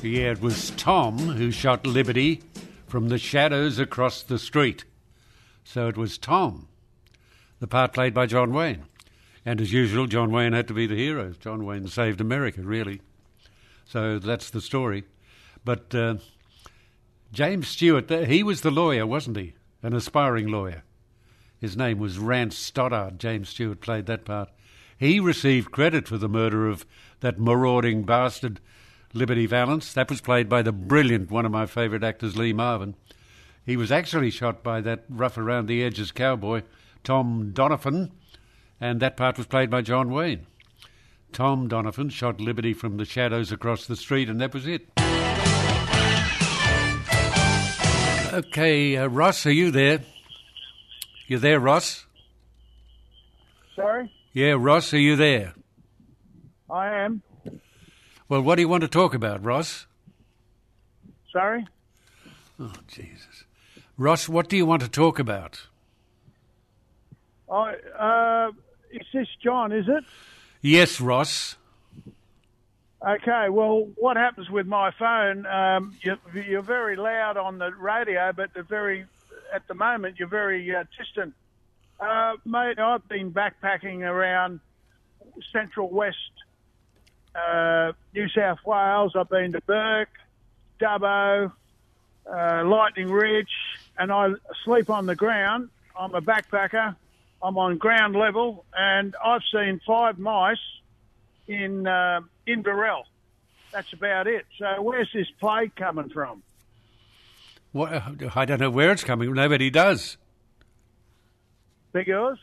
Yeah, 0.03 0.31
it 0.31 0.41
was 0.41 0.69
Tom 0.77 1.17
who 1.17 1.51
shot 1.51 1.85
Liberty 1.85 2.43
from 2.87 3.09
the 3.09 3.17
shadows 3.17 3.79
across 3.79 4.23
the 4.23 4.39
street. 4.39 4.85
So 5.65 5.87
it 5.87 5.97
was 5.97 6.17
Tom, 6.17 6.69
the 7.59 7.67
part 7.67 7.93
played 7.93 8.13
by 8.13 8.25
John 8.25 8.53
Wayne. 8.53 8.85
And 9.45 9.61
as 9.61 9.71
usual, 9.71 10.07
John 10.07 10.31
Wayne 10.31 10.53
had 10.53 10.67
to 10.67 10.73
be 10.73 10.87
the 10.87 10.95
hero. 10.95 11.33
John 11.39 11.65
Wayne 11.65 11.87
saved 11.87 12.19
America, 12.19 12.61
really. 12.61 13.01
So 13.85 14.19
that's 14.19 14.49
the 14.49 14.61
story. 14.61 15.05
But 15.63 15.95
uh, 15.95 16.15
James 17.31 17.67
Stewart, 17.67 18.09
he 18.09 18.43
was 18.43 18.61
the 18.61 18.71
lawyer, 18.71 19.07
wasn't 19.07 19.37
he? 19.37 19.53
An 19.81 19.93
aspiring 19.93 20.47
lawyer. 20.47 20.83
His 21.59 21.77
name 21.77 21.97
was 21.99 22.19
Rance 22.19 22.57
Stoddard. 22.57 23.19
James 23.19 23.49
Stewart 23.49 23.81
played 23.81 24.05
that 24.05 24.25
part. 24.25 24.49
He 24.97 25.19
received 25.19 25.71
credit 25.71 26.07
for 26.07 26.17
the 26.17 26.29
murder 26.29 26.67
of 26.67 26.85
that 27.19 27.39
marauding 27.39 28.03
bastard, 28.03 28.59
Liberty 29.13 29.45
Valance. 29.45 29.93
That 29.93 30.09
was 30.09 30.21
played 30.21 30.49
by 30.49 30.61
the 30.61 30.71
brilliant, 30.71 31.31
one 31.31 31.45
of 31.45 31.51
my 31.51 31.65
favourite 31.65 32.03
actors, 32.03 32.37
Lee 32.37 32.53
Marvin. 32.53 32.95
He 33.65 33.77
was 33.77 33.91
actually 33.91 34.31
shot 34.31 34.63
by 34.63 34.81
that 34.81 35.05
rough 35.09 35.37
around 35.37 35.67
the 35.67 35.83
edges 35.83 36.11
cowboy, 36.11 36.63
Tom 37.03 37.51
Donovan, 37.53 38.11
and 38.79 38.99
that 38.99 39.17
part 39.17 39.37
was 39.37 39.47
played 39.47 39.69
by 39.69 39.81
John 39.81 40.11
Wayne. 40.11 40.45
Tom 41.31 41.67
Donovan 41.67 42.09
shot 42.09 42.39
Liberty 42.39 42.73
from 42.73 42.97
the 42.97 43.05
shadows 43.05 43.51
across 43.51 43.85
the 43.85 43.95
street, 43.95 44.29
and 44.29 44.39
that 44.41 44.53
was 44.53 44.65
it. 44.67 44.87
Okay, 48.33 48.97
uh, 48.97 49.07
Ross, 49.07 49.45
are 49.45 49.51
you 49.51 49.71
there? 49.71 50.01
You 51.27 51.37
there, 51.39 51.59
Ross? 51.59 52.05
Sorry, 53.75 54.11
Yeah, 54.33 54.55
Ross, 54.57 54.93
are 54.93 54.99
you 54.99 55.15
there? 55.15 55.53
I 56.69 56.87
am. 56.93 57.21
Well, 58.27 58.41
what 58.41 58.55
do 58.55 58.61
you 58.61 58.67
want 58.67 58.81
to 58.81 58.87
talk 58.87 59.13
about, 59.13 59.43
Ross? 59.43 59.85
Sorry. 61.31 61.65
Oh, 62.59 62.73
Jesus. 62.87 63.45
Ross, 63.97 64.27
what 64.27 64.49
do 64.49 64.57
you 64.57 64.65
want 64.65 64.81
to 64.81 64.89
talk 64.89 65.19
about? 65.19 65.66
I 67.51 67.75
uh, 67.97 68.51
is 68.91 69.07
this 69.13 69.27
John? 69.43 69.71
Is 69.71 69.87
it? 69.87 70.03
Yes, 70.61 70.99
Ross. 70.99 71.55
Okay. 73.05 73.49
Well, 73.49 73.87
what 73.95 74.17
happens 74.17 74.49
with 74.49 74.67
my 74.67 74.91
phone? 74.91 75.45
Um, 75.45 75.95
you, 76.01 76.17
you're 76.33 76.61
very 76.61 76.95
loud 76.95 77.37
on 77.37 77.57
the 77.57 77.71
radio, 77.71 78.33
but 78.33 78.53
the 78.53 78.63
very 78.63 79.05
at 79.53 79.67
the 79.67 79.73
moment 79.73 80.19
you're 80.19 80.27
very 80.27 80.75
uh, 80.75 80.83
distant. 80.97 81.33
Uh, 81.99 82.33
mate, 82.45 82.79
I've 82.79 83.07
been 83.07 83.31
backpacking 83.31 84.01
around 84.01 84.59
central 85.51 85.89
west 85.89 86.17
uh, 87.37 87.93
New 88.13 88.27
South 88.29 88.59
Wales. 88.65 89.13
I've 89.15 89.29
been 89.29 89.51
to 89.53 89.61
Bourke, 89.61 90.09
Dubbo, 90.79 91.51
uh, 92.31 92.63
Lightning 92.65 93.11
Ridge, 93.11 93.51
and 93.97 94.11
I 94.11 94.31
sleep 94.63 94.89
on 94.89 95.05
the 95.05 95.15
ground. 95.15 95.69
I'm 95.97 96.13
a 96.15 96.21
backpacker. 96.21 96.95
I'm 97.41 97.57
on 97.57 97.77
ground 97.77 98.15
level, 98.15 98.65
and 98.77 99.15
I've 99.23 99.41
seen 99.51 99.79
five 99.85 100.17
mice 100.17 100.57
in 101.47 101.87
uh, 101.87 102.21
Inverell. 102.47 103.03
That's 103.71 103.91
about 103.93 104.27
it. 104.27 104.45
So 104.57 104.81
where's 104.81 105.09
this 105.13 105.27
plague 105.39 105.75
coming 105.75 106.09
from? 106.09 106.41
What, 107.73 107.91
I 108.35 108.45
don't 108.45 108.59
know 108.59 108.69
where 108.69 108.91
it's 108.91 109.03
coming. 109.03 109.31
Nobody 109.33 109.69
does. 109.69 110.17
Because 111.93 112.37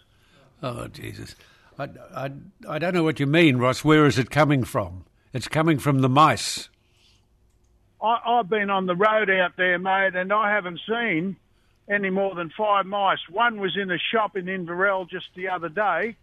Oh, 0.65 0.89
Jesus. 0.89 1.37
I, 1.79 1.89
I, 2.15 2.31
I 2.67 2.79
don't 2.79 2.95
know 2.95 3.03
what 3.03 3.21
you 3.21 3.27
mean, 3.27 3.59
Ross. 3.59 3.85
Where 3.85 4.07
is 4.07 4.19
it 4.19 4.31
coming 4.31 4.65
from? 4.65 5.05
It's 5.35 5.47
coming 5.47 5.79
from 5.79 6.01
the 6.01 6.09
mice. 6.09 6.71
I, 8.03 8.19
I've 8.25 8.49
been 8.49 8.71
on 8.71 8.87
the 8.87 8.97
road 8.97 9.29
out 9.29 9.53
there, 9.59 9.79
mate, 9.79 10.15
and 10.15 10.33
I 10.33 10.51
haven't 10.53 10.81
seen 10.89 11.37
any 11.89 12.11
more 12.11 12.35
than 12.35 12.51
five 12.57 12.87
mice. 12.87 13.19
One 13.31 13.61
was 13.61 13.77
in 13.77 13.91
a 13.91 13.99
shop 13.99 14.37
in 14.37 14.47
Inverell 14.49 15.05
just 15.09 15.27
the 15.35 15.49
other 15.49 15.69
day. 15.69 16.17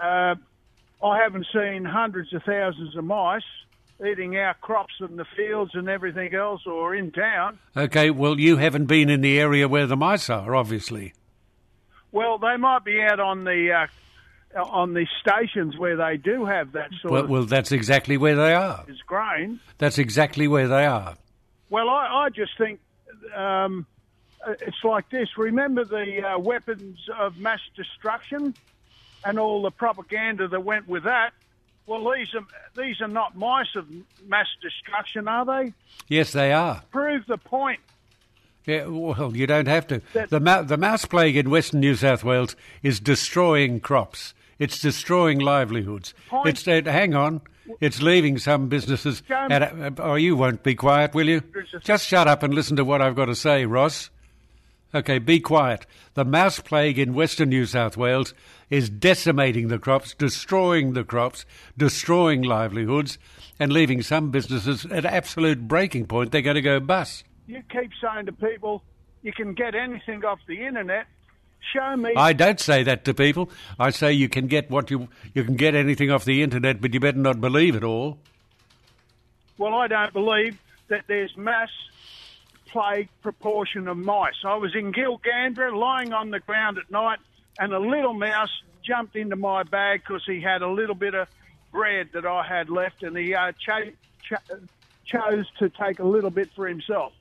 Uh, 0.00 0.36
I 1.02 1.18
haven't 1.22 1.46
seen 1.52 1.84
hundreds 1.84 2.32
of 2.32 2.42
thousands 2.44 2.96
of 2.96 3.04
mice 3.04 3.42
eating 4.06 4.36
our 4.38 4.54
crops 4.54 4.94
in 5.00 5.16
the 5.16 5.26
fields 5.36 5.72
and 5.74 5.88
everything 5.88 6.34
else 6.34 6.62
or 6.66 6.94
in 6.94 7.10
town. 7.12 7.58
Okay, 7.76 8.10
well, 8.10 8.40
you 8.40 8.56
haven't 8.56 8.86
been 8.86 9.10
in 9.10 9.20
the 9.20 9.38
area 9.38 9.68
where 9.68 9.86
the 9.86 9.96
mice 9.96 10.30
are, 10.30 10.54
obviously. 10.54 11.12
Well, 12.12 12.38
they 12.38 12.56
might 12.56 12.84
be 12.84 13.00
out 13.02 13.20
on 13.20 13.44
the 13.44 13.86
uh, 14.54 14.62
on 14.62 14.94
the 14.94 15.06
stations 15.20 15.76
where 15.76 15.96
they 15.96 16.16
do 16.16 16.44
have 16.46 16.72
that 16.72 16.90
sort 17.02 17.12
Well, 17.12 17.24
of 17.24 17.30
well, 17.30 17.44
that's 17.44 17.72
exactly 17.72 18.16
where 18.16 18.34
they 18.36 18.54
are. 18.54 18.84
is 18.88 19.00
grain. 19.06 19.60
That's 19.78 19.98
exactly 19.98 20.48
where 20.48 20.66
they 20.66 20.86
are. 20.86 21.16
Well, 21.68 21.88
I, 21.88 22.24
I 22.24 22.28
just 22.30 22.56
think 22.58 22.80
um, 23.36 23.86
it's 24.46 24.82
like 24.84 25.10
this. 25.10 25.36
Remember 25.36 25.84
the 25.84 26.22
uh, 26.22 26.38
weapons 26.38 26.98
of 27.18 27.38
mass 27.38 27.60
destruction 27.76 28.54
and 29.24 29.38
all 29.38 29.62
the 29.62 29.70
propaganda 29.70 30.48
that 30.48 30.64
went 30.64 30.88
with 30.88 31.04
that. 31.04 31.32
Well, 31.86 32.10
these 32.12 32.34
are 32.34 32.44
these 32.80 33.00
are 33.00 33.08
not 33.08 33.36
mice 33.36 33.74
of 33.74 33.86
mass 34.26 34.46
destruction, 34.62 35.26
are 35.28 35.44
they? 35.44 35.72
Yes, 36.08 36.32
they 36.32 36.52
are. 36.52 36.82
Prove 36.90 37.26
the 37.26 37.38
point. 37.38 37.80
Yeah, 38.66 38.86
well, 38.86 39.34
you 39.34 39.46
don't 39.46 39.66
have 39.68 39.86
to. 39.88 40.00
That- 40.12 40.30
The, 40.30 40.38
mou- 40.40 40.64
the 40.64 40.76
mouse 40.76 41.04
plague 41.04 41.36
in 41.36 41.50
western 41.50 41.80
New 41.80 41.94
South 41.96 42.22
Wales 42.22 42.54
is 42.82 43.00
destroying 43.00 43.80
crops. 43.80 44.34
It's 44.58 44.78
destroying 44.80 45.38
livelihoods. 45.38 46.14
Point- 46.28 46.48
It's 46.48 46.68
uh, 46.68 46.82
hang 46.84 47.14
on. 47.14 47.40
It's 47.80 48.02
leaving 48.02 48.36
some 48.38 48.68
businesses. 48.68 49.22
At 49.30 49.98
oh, 50.00 50.14
you 50.16 50.36
won't 50.36 50.62
be 50.62 50.74
quiet, 50.74 51.14
will 51.14 51.28
you? 51.28 51.42
Just 51.82 52.06
shut 52.06 52.28
up 52.28 52.42
and 52.42 52.52
listen 52.52 52.76
to 52.76 52.84
what 52.84 53.00
I've 53.00 53.14
got 53.16 53.26
to 53.26 53.34
say, 53.34 53.64
Ross. 53.64 54.10
Okay, 54.92 55.18
be 55.18 55.38
quiet. 55.38 55.86
The 56.14 56.24
mouse 56.24 56.58
plague 56.58 56.98
in 56.98 57.14
western 57.14 57.50
New 57.50 57.66
South 57.66 57.96
Wales 57.96 58.34
is 58.70 58.90
decimating 58.90 59.68
the 59.68 59.78
crops, 59.78 60.14
destroying 60.14 60.94
the 60.94 61.04
crops, 61.04 61.44
destroying 61.76 62.42
livelihoods, 62.42 63.18
and 63.60 63.72
leaving 63.72 64.02
some 64.02 64.30
businesses 64.30 64.84
at 64.86 65.04
absolute 65.04 65.68
breaking 65.68 66.06
point. 66.06 66.32
They're 66.32 66.42
going 66.42 66.56
to 66.56 66.62
go 66.62 66.80
bust. 66.80 67.24
You 67.46 67.62
keep 67.70 67.90
saying 68.00 68.26
to 68.26 68.32
people, 68.32 68.82
you 69.22 69.32
can 69.32 69.54
get 69.54 69.74
anything 69.74 70.24
off 70.24 70.40
the 70.48 70.66
internet. 70.66 71.06
Show 71.74 71.96
me. 71.96 72.12
I 72.16 72.32
don't 72.32 72.58
say 72.58 72.82
that 72.84 73.04
to 73.04 73.14
people. 73.14 73.50
I 73.78 73.90
say 73.90 74.12
you 74.12 74.28
can 74.28 74.46
get 74.46 74.70
what 74.70 74.90
you 74.90 75.08
you 75.34 75.44
can 75.44 75.56
get 75.56 75.74
anything 75.74 76.10
off 76.10 76.24
the 76.24 76.42
internet, 76.42 76.80
but 76.80 76.94
you 76.94 77.00
better 77.00 77.18
not 77.18 77.40
believe 77.40 77.76
it 77.76 77.84
all. 77.84 78.18
Well, 79.58 79.74
I 79.74 79.86
don't 79.86 80.12
believe 80.12 80.58
that 80.88 81.04
there's 81.06 81.36
mass 81.36 81.68
plague 82.70 83.08
proportion 83.22 83.88
of 83.88 83.96
mice. 83.96 84.34
I 84.44 84.56
was 84.56 84.74
in 84.74 84.92
Gilgandra, 84.92 85.74
lying 85.76 86.12
on 86.12 86.30
the 86.30 86.40
ground 86.40 86.78
at 86.78 86.90
night, 86.90 87.18
and 87.58 87.72
a 87.72 87.78
little 87.78 88.14
mouse 88.14 88.50
jumped 88.82 89.16
into 89.16 89.36
my 89.36 89.62
bag 89.62 90.02
because 90.06 90.24
he 90.24 90.40
had 90.40 90.62
a 90.62 90.68
little 90.68 90.94
bit 90.94 91.14
of 91.14 91.28
bread 91.72 92.10
that 92.12 92.26
I 92.26 92.44
had 92.46 92.70
left, 92.70 93.02
and 93.02 93.16
he 93.16 93.34
uh, 93.34 93.52
cho- 93.58 93.90
cho- 94.22 94.58
chose 95.04 95.46
to 95.58 95.68
take 95.68 95.98
a 95.98 96.04
little 96.04 96.30
bit 96.30 96.50
for 96.54 96.66
himself. 96.66 97.12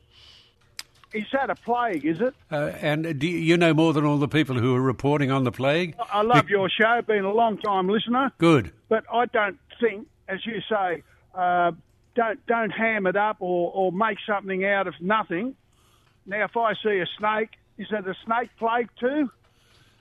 Is 1.11 1.25
that 1.33 1.49
a 1.49 1.55
plague, 1.55 2.05
is 2.05 2.21
it? 2.21 2.35
Uh, 2.51 2.71
and 2.81 3.19
do 3.19 3.27
you 3.27 3.57
know 3.57 3.73
more 3.73 3.93
than 3.93 4.05
all 4.05 4.17
the 4.17 4.27
people 4.27 4.59
who 4.59 4.75
are 4.75 4.81
reporting 4.81 5.31
on 5.31 5.43
the 5.43 5.51
plague? 5.51 5.95
I 6.13 6.21
love 6.21 6.49
your 6.49 6.69
show, 6.69 7.01
been 7.01 7.25
a 7.25 7.33
long 7.33 7.57
time 7.57 7.89
listener, 7.89 8.31
Good. 8.37 8.71
but 8.89 9.05
I 9.11 9.25
don't 9.25 9.57
think, 9.79 10.07
as 10.27 10.45
you 10.45 10.61
say, 10.69 11.01
uh, 11.33 11.71
don't 12.19 12.45
don't 12.47 12.69
ham 12.71 13.07
it 13.07 13.15
up 13.15 13.37
or, 13.39 13.71
or 13.73 13.91
make 13.93 14.17
something 14.27 14.65
out 14.65 14.87
of 14.87 14.93
nothing. 14.99 15.55
Now, 16.25 16.43
if 16.43 16.57
I 16.57 16.73
see 16.83 16.99
a 16.99 17.05
snake, 17.17 17.51
is 17.77 17.87
it 17.91 18.05
a 18.07 18.13
snake 18.25 18.49
plague 18.57 18.89
too? 18.99 19.31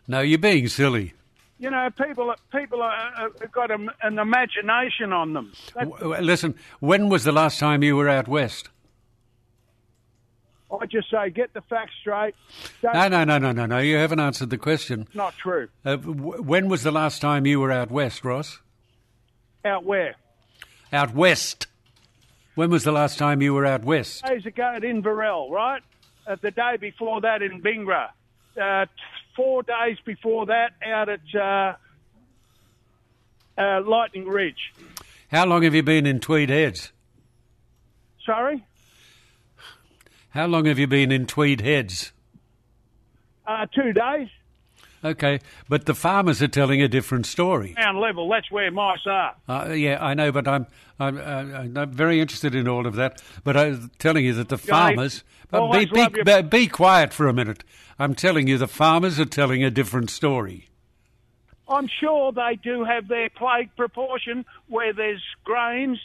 No, 0.09 0.21
you're 0.21 0.39
being 0.39 0.67
silly. 0.69 1.15
You 1.61 1.71
know, 1.71 1.89
people 1.91 2.35
people 2.51 2.83
have 2.83 3.53
got 3.53 3.71
a, 3.71 3.79
an 4.03 4.19
imagination 4.19 5.13
on 5.13 5.33
them. 5.33 5.53
That, 5.75 5.85
W- 5.85 5.99
w- 5.99 6.23
Listen, 6.23 6.55
when 6.81 7.09
was 7.09 7.23
the 7.25 7.33
last 7.33 7.59
time 7.61 7.83
you 7.85 7.95
were 7.97 8.09
out 8.09 8.27
west? 8.27 8.69
I 10.71 10.85
just 10.87 11.11
say, 11.11 11.31
get 11.31 11.55
the 11.55 11.63
facts 11.63 11.93
straight. 12.01 12.35
Don't, 12.83 12.93
No, 12.95 13.09
no, 13.09 13.25
no, 13.25 13.39
no, 13.39 13.53
no, 13.53 13.67
no. 13.67 13.79
You 13.79 13.97
haven't 13.97 14.21
answered 14.21 14.51
the 14.51 14.59
question. 14.59 15.09
Not 15.15 15.35
true. 15.39 15.69
Uh, 15.85 15.97
w- 15.97 16.43
when 16.43 16.69
was 16.69 16.83
the 16.83 16.91
last 16.93 17.21
time 17.23 17.47
you 17.47 17.59
were 17.59 17.71
out 17.73 17.91
west, 17.91 18.23
Ross? 18.25 18.61
Out 19.65 19.85
where? 19.85 20.17
Out 20.93 21.15
west. 21.15 21.67
When 22.59 22.71
was 22.71 22.83
the 22.83 22.91
last 22.91 23.19
time 23.19 23.41
you 23.41 23.55
were 23.55 23.65
out 23.65 23.85
west? 23.85 24.25
Days 24.25 24.45
ago 24.45 24.73
at 24.75 24.83
Inverell, 24.83 25.49
right? 25.49 25.81
Uh, 26.27 26.35
the 26.43 26.51
day 26.51 26.77
before 26.77 27.21
that 27.21 27.41
in 27.41 27.63
Bingara. 27.63 28.09
Uh, 28.61 28.87
four 29.37 29.63
days 29.63 29.97
before 30.05 30.47
that 30.47 30.73
out 30.85 31.09
at 31.09 31.21
uh, 31.37 31.75
uh, 33.57 33.81
Lightning 33.83 34.27
Ridge. 34.27 34.75
How 35.31 35.47
long 35.47 35.63
have 35.63 35.73
you 35.73 35.85
been 35.85 36.05
in 36.05 36.19
Tweed 36.19 36.51
Heads? 36.51 36.91
Sorry? 38.27 38.67
How 40.31 40.49
long 40.49 40.65
have 40.65 40.81
you 40.81 40.89
been 40.89 41.13
in 41.13 41.27
Tweed 41.27 41.61
Heads? 41.61 42.11
Uh, 43.47 43.67
two 43.67 43.93
days. 43.93 44.27
Okay, 45.05 45.39
but 45.69 45.87
the 45.87 45.95
farmers 45.95 46.43
are 46.43 46.49
telling 46.49 46.83
a 46.83 46.89
different 46.89 47.25
story. 47.27 47.73
Ground 47.75 48.01
level, 48.01 48.29
that's 48.29 48.51
where 48.51 48.71
mice 48.71 49.07
are. 49.07 49.35
Uh, 49.49 49.73
yeah, 49.73 49.99
I 50.05 50.15
know, 50.15 50.33
but 50.33 50.49
I'm 50.49 50.67
I'm, 50.99 51.17
uh, 51.17 51.81
I'm 51.81 51.93
very 51.93 52.21
interested 52.21 52.55
in 52.55 52.67
all 52.67 52.87
of 52.87 52.97
that. 52.97 53.23
But 53.45 53.57
I'm 53.57 53.91
telling 53.99 54.25
you 54.25 54.35
that 54.35 54.49
the 54.49 54.59
farmers. 54.59 55.23
But 55.51 55.71
be, 55.73 55.85
be, 55.87 56.01
your- 56.01 56.25
be, 56.25 56.43
be 56.43 56.67
quiet 56.67 57.13
for 57.15 57.29
a 57.29 57.33
minute. 57.33 57.63
I'm 57.99 58.15
telling 58.15 58.49
you, 58.49 58.59
the 58.59 58.67
farmers 58.69 59.19
are 59.21 59.25
telling 59.25 59.63
a 59.65 59.71
different 59.71 60.11
story. 60.11 60.69
I'm 61.69 61.87
sure 62.01 62.33
they 62.33 62.57
do 62.63 62.85
have 62.85 63.09
their 63.09 63.29
plague 63.31 63.71
proportion 63.77 64.45
where 64.69 64.93
there's 64.93 65.23
grains, 65.45 65.99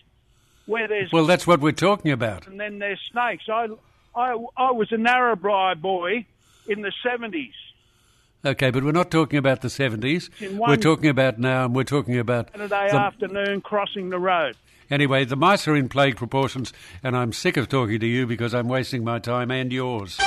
where 0.66 0.88
there's 0.88 1.12
Well, 1.12 1.26
that's 1.26 1.48
what 1.48 1.62
we're 1.62 1.72
talking 1.72 2.12
about. 2.12 2.48
and 2.48 2.60
then 2.60 2.80
there's 2.80 3.00
snakes. 3.12 3.46
I, 3.50 3.68
I, 4.16 4.36
I 4.58 4.72
was 4.72 4.92
a 4.92 4.98
Narrabri 4.98 5.80
boy 5.82 6.26
in 6.68 6.82
the 6.82 6.92
70s. 7.06 7.54
Okay, 8.46 8.72
but 8.72 8.84
we're 8.84 8.92
not 8.92 9.10
talking 9.10 9.40
about 9.40 9.62
the 9.62 9.70
70s. 9.70 10.30
In 10.42 10.58
We're 10.58 10.76
talking 10.76 11.10
about 11.10 11.40
now, 11.40 11.64
and 11.64 11.74
we're 11.74 11.86
talking 11.86 12.18
about. 12.20 12.50
Saturday 12.52 12.90
the- 12.92 12.98
afternoon 12.98 13.62
crossing 13.62 14.10
the 14.10 14.20
road. 14.20 14.58
Anyway, 14.92 15.24
the 15.24 15.38
mice 15.38 15.66
are 15.68 15.76
in 15.78 15.88
plague 15.88 16.18
proportions, 16.18 16.74
and 17.02 17.16
I'm 17.16 17.32
sick 17.32 17.56
of 17.56 17.70
talking 17.70 18.02
to 18.02 18.06
you 18.06 18.28
because 18.28 18.54
I'm 18.54 18.68
wasting 18.68 19.04
my 19.04 19.18
time 19.20 19.50
and 19.50 19.72
yours. 19.72 20.18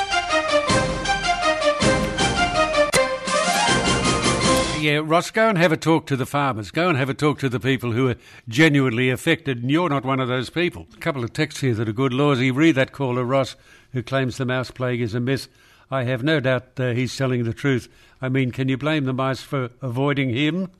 Yeah, 4.80 5.00
Ross, 5.04 5.30
go 5.30 5.48
and 5.48 5.58
have 5.58 5.72
a 5.72 5.76
talk 5.76 6.06
to 6.06 6.16
the 6.16 6.26
farmers. 6.26 6.70
Go 6.70 6.88
and 6.88 6.96
have 6.96 7.10
a 7.10 7.14
talk 7.14 7.38
to 7.40 7.48
the 7.48 7.60
people 7.60 7.92
who 7.92 8.08
are 8.08 8.16
genuinely 8.48 9.10
affected, 9.10 9.60
and 9.62 9.70
you're 9.70 9.88
not 9.90 10.04
one 10.04 10.20
of 10.20 10.28
those 10.28 10.48
people. 10.48 10.86
A 10.94 10.98
couple 10.98 11.22
of 11.24 11.32
texts 11.32 11.60
here 11.60 11.74
that 11.74 11.88
are 11.88 11.92
good. 11.92 12.12
Lawsy, 12.12 12.54
read 12.54 12.76
that 12.76 12.92
caller, 12.92 13.24
Ross, 13.24 13.56
who 13.92 14.02
claims 14.02 14.36
the 14.38 14.46
mouse 14.46 14.70
plague 14.70 15.00
is 15.02 15.14
a 15.14 15.20
myth. 15.20 15.48
I 15.90 16.04
have 16.04 16.22
no 16.22 16.40
doubt 16.40 16.78
uh, 16.78 16.90
he's 16.90 17.16
telling 17.16 17.44
the 17.44 17.52
truth. 17.54 17.88
I 18.20 18.28
mean, 18.28 18.50
can 18.50 18.68
you 18.68 18.76
blame 18.76 19.04
the 19.04 19.12
mice 19.12 19.42
for 19.42 19.70
avoiding 19.82 20.30
him? 20.30 20.70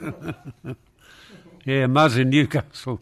Yeah, 1.68 1.84
Muzz 1.84 2.16
in 2.16 2.30
Newcastle. 2.30 2.98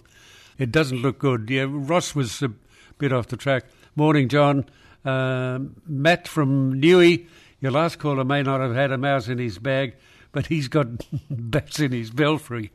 It 0.59 0.73
doesn't 0.73 1.01
look 1.01 1.21
good. 1.21 1.49
Yeah, 1.49 1.67
Ross 1.69 2.17
was 2.17 2.43
a 2.43 2.51
bit 2.99 3.13
off 3.13 3.29
the 3.29 3.37
track. 3.37 3.65
Morning, 3.95 4.29
John. 4.29 4.65
Um, 5.05 5.77
Matt 5.87 6.27
from 6.27 6.81
Newey. 6.81 7.29
Your 7.61 7.71
last 7.71 8.01
caller 8.01 8.25
may 8.25 8.43
not 8.43 8.61
have 8.61 8.75
had 8.75 8.91
a 8.91 8.99
mouse 8.99 9.29
in 9.29 9.39
his 9.39 9.61
bag, 9.61 9.95
but 10.33 10.47
he's 10.47 10.67
got 10.67 10.89
bats 11.31 11.79
in 11.79 11.93
his 11.93 12.11
belfry. 12.11 12.73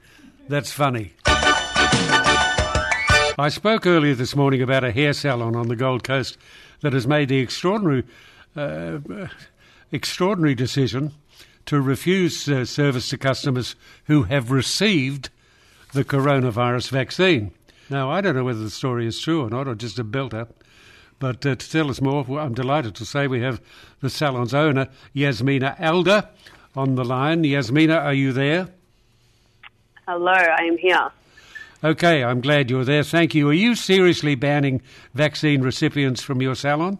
That's 0.47 0.71
funny. 0.71 1.11
I 3.37 3.49
spoke 3.49 3.85
earlier 3.85 4.15
this 4.15 4.33
morning 4.33 4.61
about 4.61 4.85
a 4.85 4.93
hair 4.93 5.11
salon 5.11 5.57
on 5.57 5.67
the 5.67 5.75
Gold 5.75 6.05
Coast 6.05 6.37
that 6.79 6.93
has 6.93 7.05
made 7.05 7.27
the 7.27 7.39
extraordinary, 7.39 8.05
uh, 8.55 8.99
extraordinary 9.91 10.55
decision 10.55 11.11
to 11.65 11.81
refuse 11.81 12.47
uh, 12.49 12.65
service 12.65 13.09
to 13.09 13.17
customers 13.17 13.75
who 14.05 14.23
have 14.23 14.51
received 14.51 15.29
the 15.93 16.03
coronavirus 16.03 16.89
vaccine. 16.89 17.51
Now, 17.89 18.09
I 18.09 18.21
don't 18.21 18.35
know 18.35 18.43
whether 18.43 18.63
the 18.63 18.69
story 18.69 19.05
is 19.05 19.19
true 19.19 19.45
or 19.45 19.49
not, 19.49 19.67
or 19.67 19.75
just 19.75 19.99
a 19.99 20.03
built 20.03 20.33
up. 20.33 20.63
But 21.19 21.45
uh, 21.45 21.55
to 21.55 21.69
tell 21.69 21.89
us 21.89 22.01
more, 22.01 22.25
I'm 22.39 22.53
delighted 22.53 22.95
to 22.95 23.05
say 23.05 23.27
we 23.27 23.41
have 23.41 23.61
the 23.99 24.09
salon's 24.09 24.53
owner, 24.53 24.87
Yasmina 25.13 25.75
Elder, 25.77 26.27
on 26.75 26.95
the 26.95 27.05
line. 27.05 27.43
Yasmina, 27.43 27.95
are 27.95 28.13
you 28.13 28.33
there? 28.33 28.69
Hello, 30.07 30.31
I 30.31 30.63
am 30.63 30.77
here. 30.77 31.11
Okay, 31.83 32.23
I'm 32.23 32.41
glad 32.41 32.69
you're 32.69 32.85
there. 32.85 33.03
Thank 33.03 33.35
you. 33.35 33.49
Are 33.49 33.53
you 33.53 33.75
seriously 33.75 34.35
banning 34.35 34.81
vaccine 35.13 35.61
recipients 35.61 36.21
from 36.21 36.41
your 36.41 36.55
salon? 36.55 36.97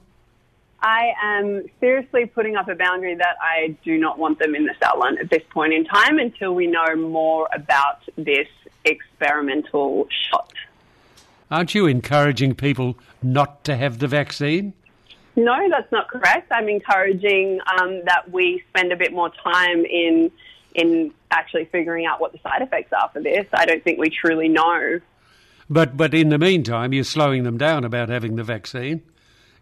I 0.82 1.14
am 1.22 1.66
seriously 1.80 2.26
putting 2.26 2.56
up 2.56 2.68
a 2.68 2.76
boundary 2.76 3.16
that 3.16 3.36
I 3.40 3.76
do 3.84 3.98
not 3.98 4.18
want 4.18 4.40
them 4.40 4.56
in 4.56 4.66
the 4.66 4.74
salon 4.82 5.18
at 5.20 5.30
this 5.30 5.44
point 5.52 5.74
in 5.74 5.86
time 5.86 6.18
until 6.18 6.56
we 6.56 6.66
know 6.68 6.96
more 6.96 7.48
about 7.54 8.02
this 8.16 8.48
experimental 8.84 10.08
shot. 10.30 10.54
Aren't 11.52 11.76
you 11.76 11.86
encouraging 11.86 12.56
people 12.56 12.98
not 13.22 13.64
to 13.66 13.76
have 13.76 14.00
the 14.00 14.08
vaccine? 14.08 14.74
No, 15.36 15.70
that's 15.70 15.92
not 15.92 16.08
correct. 16.08 16.52
I'm 16.52 16.68
encouraging 16.68 17.60
um, 17.78 18.02
that 18.06 18.32
we 18.32 18.64
spend 18.70 18.92
a 18.92 18.96
bit 18.96 19.14
more 19.14 19.30
time 19.30 19.86
in 19.86 20.32
in 20.74 21.14
actually 21.32 21.66
figuring 21.66 22.06
out 22.06 22.22
what 22.22 22.32
the 22.32 22.40
side 22.40 22.62
effects 22.62 22.94
are 22.94 23.10
for 23.12 23.22
this. 23.22 23.46
I 23.54 23.66
don't 23.66 23.84
think 23.84 24.00
we 24.00 24.10
truly 24.10 24.48
know. 24.48 25.00
But 25.70 25.96
but 25.96 26.14
in 26.14 26.30
the 26.30 26.40
meantime, 26.40 26.92
you're 26.92 27.04
slowing 27.04 27.44
them 27.44 27.58
down 27.58 27.84
about 27.84 28.10
having 28.10 28.36
the 28.36 28.44
vaccine. 28.44 29.04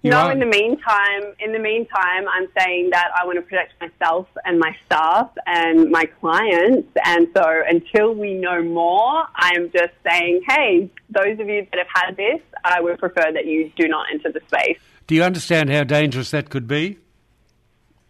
You 0.02 0.12
no, 0.12 0.18
are- 0.18 0.32
in 0.32 0.40
the 0.40 0.46
meantime, 0.46 1.34
in 1.40 1.52
the 1.52 1.60
meantime, 1.60 2.26
I'm 2.34 2.48
saying 2.58 2.92
that 2.92 3.10
I 3.20 3.26
want 3.26 3.38
to 3.38 3.42
protect 3.42 3.74
myself 3.82 4.28
and 4.46 4.58
my 4.58 4.74
staff 4.86 5.30
and 5.46 5.90
my 5.92 6.06
clients. 6.06 6.88
And 7.06 7.28
so 7.36 7.62
until 7.68 8.14
we 8.16 8.34
know 8.36 8.64
more, 8.64 9.26
I'm 9.36 9.70
just 9.72 9.94
saying, 10.10 10.42
hey, 10.48 10.90
those 11.10 11.38
of 11.40 11.50
you 11.50 11.68
that 11.72 11.78
have 11.80 11.88
had 12.06 12.18
this, 12.18 12.40
I 12.64 12.80
would 12.80 12.98
prefer 13.00 13.32
that 13.34 13.46
you 13.46 13.72
do 13.76 13.88
not 13.90 14.06
enter 14.14 14.32
the 14.32 14.40
space. 14.48 14.80
Do 15.08 15.16
you 15.16 15.24
understand 15.24 15.70
how 15.70 15.84
dangerous 15.84 16.32
that 16.32 16.50
could 16.50 16.68
be? 16.68 16.98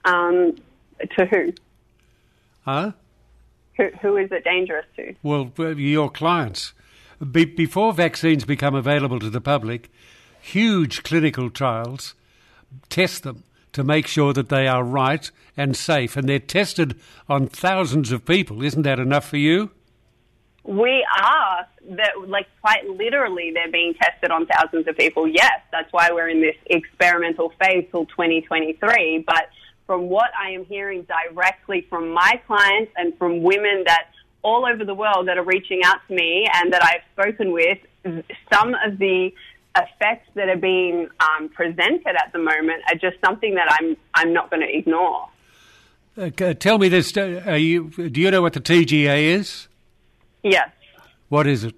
Um, 0.06 0.56
to 1.18 1.26
who? 1.26 1.54
Huh? 2.66 2.92
who? 3.78 3.88
Who 4.02 4.18
is 4.18 4.32
it 4.32 4.44
dangerous 4.44 4.86
to? 4.98 5.16
Well, 5.24 5.52
uh, 5.58 5.70
your 5.70 6.10
clients. 6.12 6.74
Be- 7.32 7.46
before 7.46 7.94
vaccines 7.94 8.46
become 8.46 8.76
available 8.76 9.20
to 9.20 9.30
the 9.30 9.42
public, 9.42 9.90
huge 10.42 11.04
clinical 11.04 11.50
trials 11.50 12.16
test 12.90 13.24
them 13.24 13.44
to 13.74 13.84
make 13.84 14.08
sure 14.08 14.34
that 14.34 14.50
they 14.50 14.68
are 14.68 14.84
right 14.84 15.30
and 15.56 15.76
safe, 15.76 16.18
and 16.18 16.28
they're 16.28 16.40
tested 16.40 17.00
on 17.28 17.48
thousands 17.48 18.12
of 18.12 18.26
people. 18.26 18.64
Isn't 18.64 18.84
that 18.84 19.00
enough 19.00 19.28
for 19.28 19.38
you? 19.38 19.72
We 20.64 21.06
are 21.20 21.68
that 21.92 22.12
like 22.28 22.48
quite 22.62 22.88
literally 22.88 23.52
they're 23.54 23.72
being 23.72 23.94
tested 23.96 24.32
on 24.32 24.46
thousands 24.46 24.88
of 24.88 24.98
people. 24.98 25.28
Yes, 25.28 25.62
that's 25.72 25.92
why 25.92 26.10
we're 26.12 26.30
in 26.30 26.42
this 26.42 26.56
experimental 26.68 27.54
phase 27.62 27.88
till 27.92 28.06
2023. 28.06 29.24
But 29.26 29.50
from 29.88 30.10
what 30.10 30.30
I 30.40 30.52
am 30.52 30.66
hearing 30.66 31.04
directly 31.04 31.86
from 31.90 32.12
my 32.12 32.40
clients 32.46 32.92
and 32.96 33.18
from 33.18 33.42
women 33.42 33.84
that 33.88 34.10
all 34.44 34.66
over 34.66 34.86
the 34.86 34.94
world 34.94 35.28
that 35.28 35.38
are 35.38 35.44
reaching 35.44 35.82
out 35.84 35.98
to 36.08 36.14
me 36.14 36.48
and 36.54 36.72
that 36.72 36.84
I've 36.84 37.02
spoken 37.14 37.52
with, 37.52 37.80
some 38.54 38.76
of 38.86 38.98
the 39.00 39.34
effects 39.76 40.30
that 40.36 40.50
are 40.50 40.58
being 40.58 41.08
um, 41.20 41.50
presented 41.50 42.16
at 42.16 42.32
the 42.34 42.40
moment 42.40 42.82
are 42.92 42.96
just 42.96 43.18
something 43.24 43.56
that 43.56 43.68
I'm 43.80 43.96
I'm 44.14 44.34
not 44.34 44.50
going 44.50 44.62
to 44.62 44.78
ignore. 44.78 45.28
Uh, 46.18 46.30
tell 46.54 46.78
me 46.80 46.90
this: 46.90 47.16
uh, 47.16 47.42
are 47.46 47.58
you, 47.58 47.90
Do 47.90 48.20
you 48.20 48.30
know 48.32 48.42
what 48.42 48.54
the 48.54 48.60
TGA 48.60 49.24
is? 49.40 49.68
Yes, 50.44 50.70
What 51.30 51.48
is 51.48 51.64
it? 51.64 51.76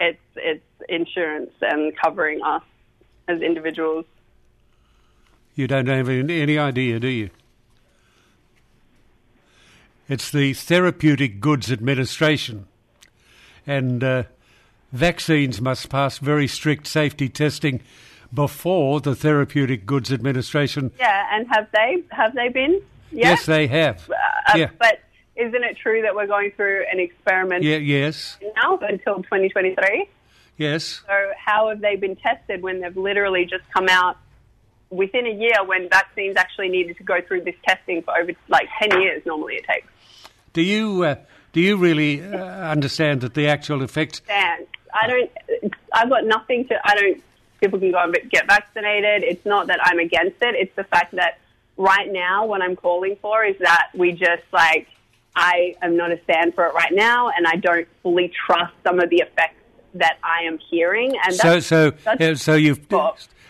it's 0.00 0.18
it's 0.36 0.64
insurance 0.88 1.52
and 1.62 1.92
covering 1.96 2.40
us. 2.44 2.62
as 3.28 3.40
individuals? 3.40 4.04
You 5.54 5.66
don't 5.66 5.86
have 5.86 6.08
any 6.08 6.40
any 6.42 6.58
idea, 6.58 7.00
do 7.00 7.08
you? 7.08 7.30
It's 10.08 10.30
the 10.30 10.52
Therapeutic 10.52 11.40
Goods 11.40 11.72
Administration, 11.72 12.66
and 13.66 14.04
uh, 14.04 14.24
vaccines 14.94 15.60
must 15.60 15.90
pass 15.90 16.18
very 16.18 16.46
strict 16.46 16.86
safety 16.86 17.28
testing 17.28 17.82
before 18.32 19.00
the 19.00 19.14
Therapeutic 19.14 19.84
Goods 19.84 20.12
Administration. 20.12 20.92
Yeah, 20.98 21.26
and 21.32 21.46
have 21.48 21.68
they 21.72 22.02
have 22.10 22.34
they 22.34 22.48
been? 22.48 22.80
Yeah? 23.10 23.30
Yes, 23.30 23.46
they 23.46 23.66
have. 23.66 24.08
Uh, 24.10 24.56
yeah. 24.56 24.70
But 24.78 25.00
isn't 25.36 25.62
it 25.64 25.76
true 25.76 26.02
that 26.02 26.14
we're 26.14 26.26
going 26.26 26.52
through 26.52 26.84
an 26.90 26.98
experiment 27.00 27.64
Yeah. 27.64 27.76
Yes. 27.76 28.38
now 28.56 28.78
until 28.78 29.16
2023? 29.16 30.08
Yes. 30.56 31.02
So 31.06 31.30
how 31.36 31.68
have 31.68 31.80
they 31.80 31.96
been 31.96 32.16
tested 32.16 32.62
when 32.62 32.80
they've 32.80 32.96
literally 32.96 33.44
just 33.44 33.64
come 33.72 33.88
out 33.88 34.16
within 34.90 35.26
a 35.26 35.30
year 35.34 35.64
when 35.64 35.88
vaccines 35.88 36.36
actually 36.36 36.68
needed 36.68 36.96
to 36.96 37.02
go 37.02 37.20
through 37.20 37.42
this 37.42 37.56
testing 37.66 38.02
for 38.02 38.16
over 38.16 38.32
like 38.48 38.68
10 38.80 39.00
years 39.00 39.22
normally 39.26 39.56
it 39.56 39.64
takes? 39.64 39.88
Do 40.52 40.62
you 40.62 41.02
uh, 41.02 41.16
do 41.52 41.60
you 41.60 41.76
really 41.76 42.22
uh, 42.22 42.36
understand 42.70 43.20
that 43.22 43.34
the 43.34 43.48
actual 43.48 43.82
effects? 43.82 44.22
I 44.94 45.06
don't, 45.06 45.74
I've 45.92 46.08
got 46.08 46.24
nothing 46.24 46.66
to, 46.68 46.80
I 46.84 46.94
don't, 46.94 47.22
people 47.60 47.78
can 47.78 47.90
go 47.90 47.98
and 47.98 48.16
get 48.30 48.46
vaccinated. 48.46 49.24
It's 49.24 49.44
not 49.44 49.66
that 49.66 49.80
I'm 49.82 49.98
against 49.98 50.40
it. 50.40 50.54
It's 50.54 50.74
the 50.76 50.84
fact 50.84 51.14
that 51.16 51.38
right 51.76 52.10
now 52.10 52.46
what 52.46 52.62
I'm 52.62 52.76
calling 52.76 53.16
for 53.20 53.44
is 53.44 53.56
that 53.58 53.88
we 53.94 54.12
just 54.12 54.44
like, 54.52 54.88
I 55.36 55.74
am 55.82 55.96
not 55.96 56.12
a 56.12 56.22
stand 56.22 56.54
for 56.54 56.66
it 56.66 56.74
right 56.74 56.92
now 56.92 57.28
and 57.28 57.46
I 57.46 57.56
don't 57.56 57.88
fully 58.02 58.32
trust 58.46 58.72
some 58.84 59.00
of 59.00 59.10
the 59.10 59.16
effects 59.16 59.56
that 59.94 60.18
I 60.22 60.44
am 60.44 60.58
hearing. 60.58 61.16
And 61.24 61.34
So 61.34 61.60
so 61.60 61.92
uh, 62.06 62.34
so 62.34 62.54
you've 62.54 62.86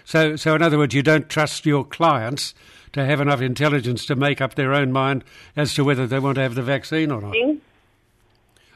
so 0.05 0.37
so 0.37 0.55
in 0.55 0.63
other 0.63 0.79
words, 0.79 0.95
you 0.95 1.03
don't 1.03 1.29
trust 1.29 1.67
your 1.67 1.85
clients 1.85 2.55
to 2.93 3.05
have 3.05 3.21
enough 3.21 3.41
intelligence 3.41 4.07
to 4.07 4.17
make 4.17 4.41
up 4.41 4.55
their 4.55 4.73
own 4.73 4.93
mind 4.93 5.25
as 5.57 5.75
to 5.75 5.85
whether 5.85 6.07
they 6.07 6.19
want 6.19 6.37
to 6.37 6.43
have 6.43 6.55
the 6.55 6.63
vaccine 6.63 7.11
or 7.11 7.21
not. 7.21 7.35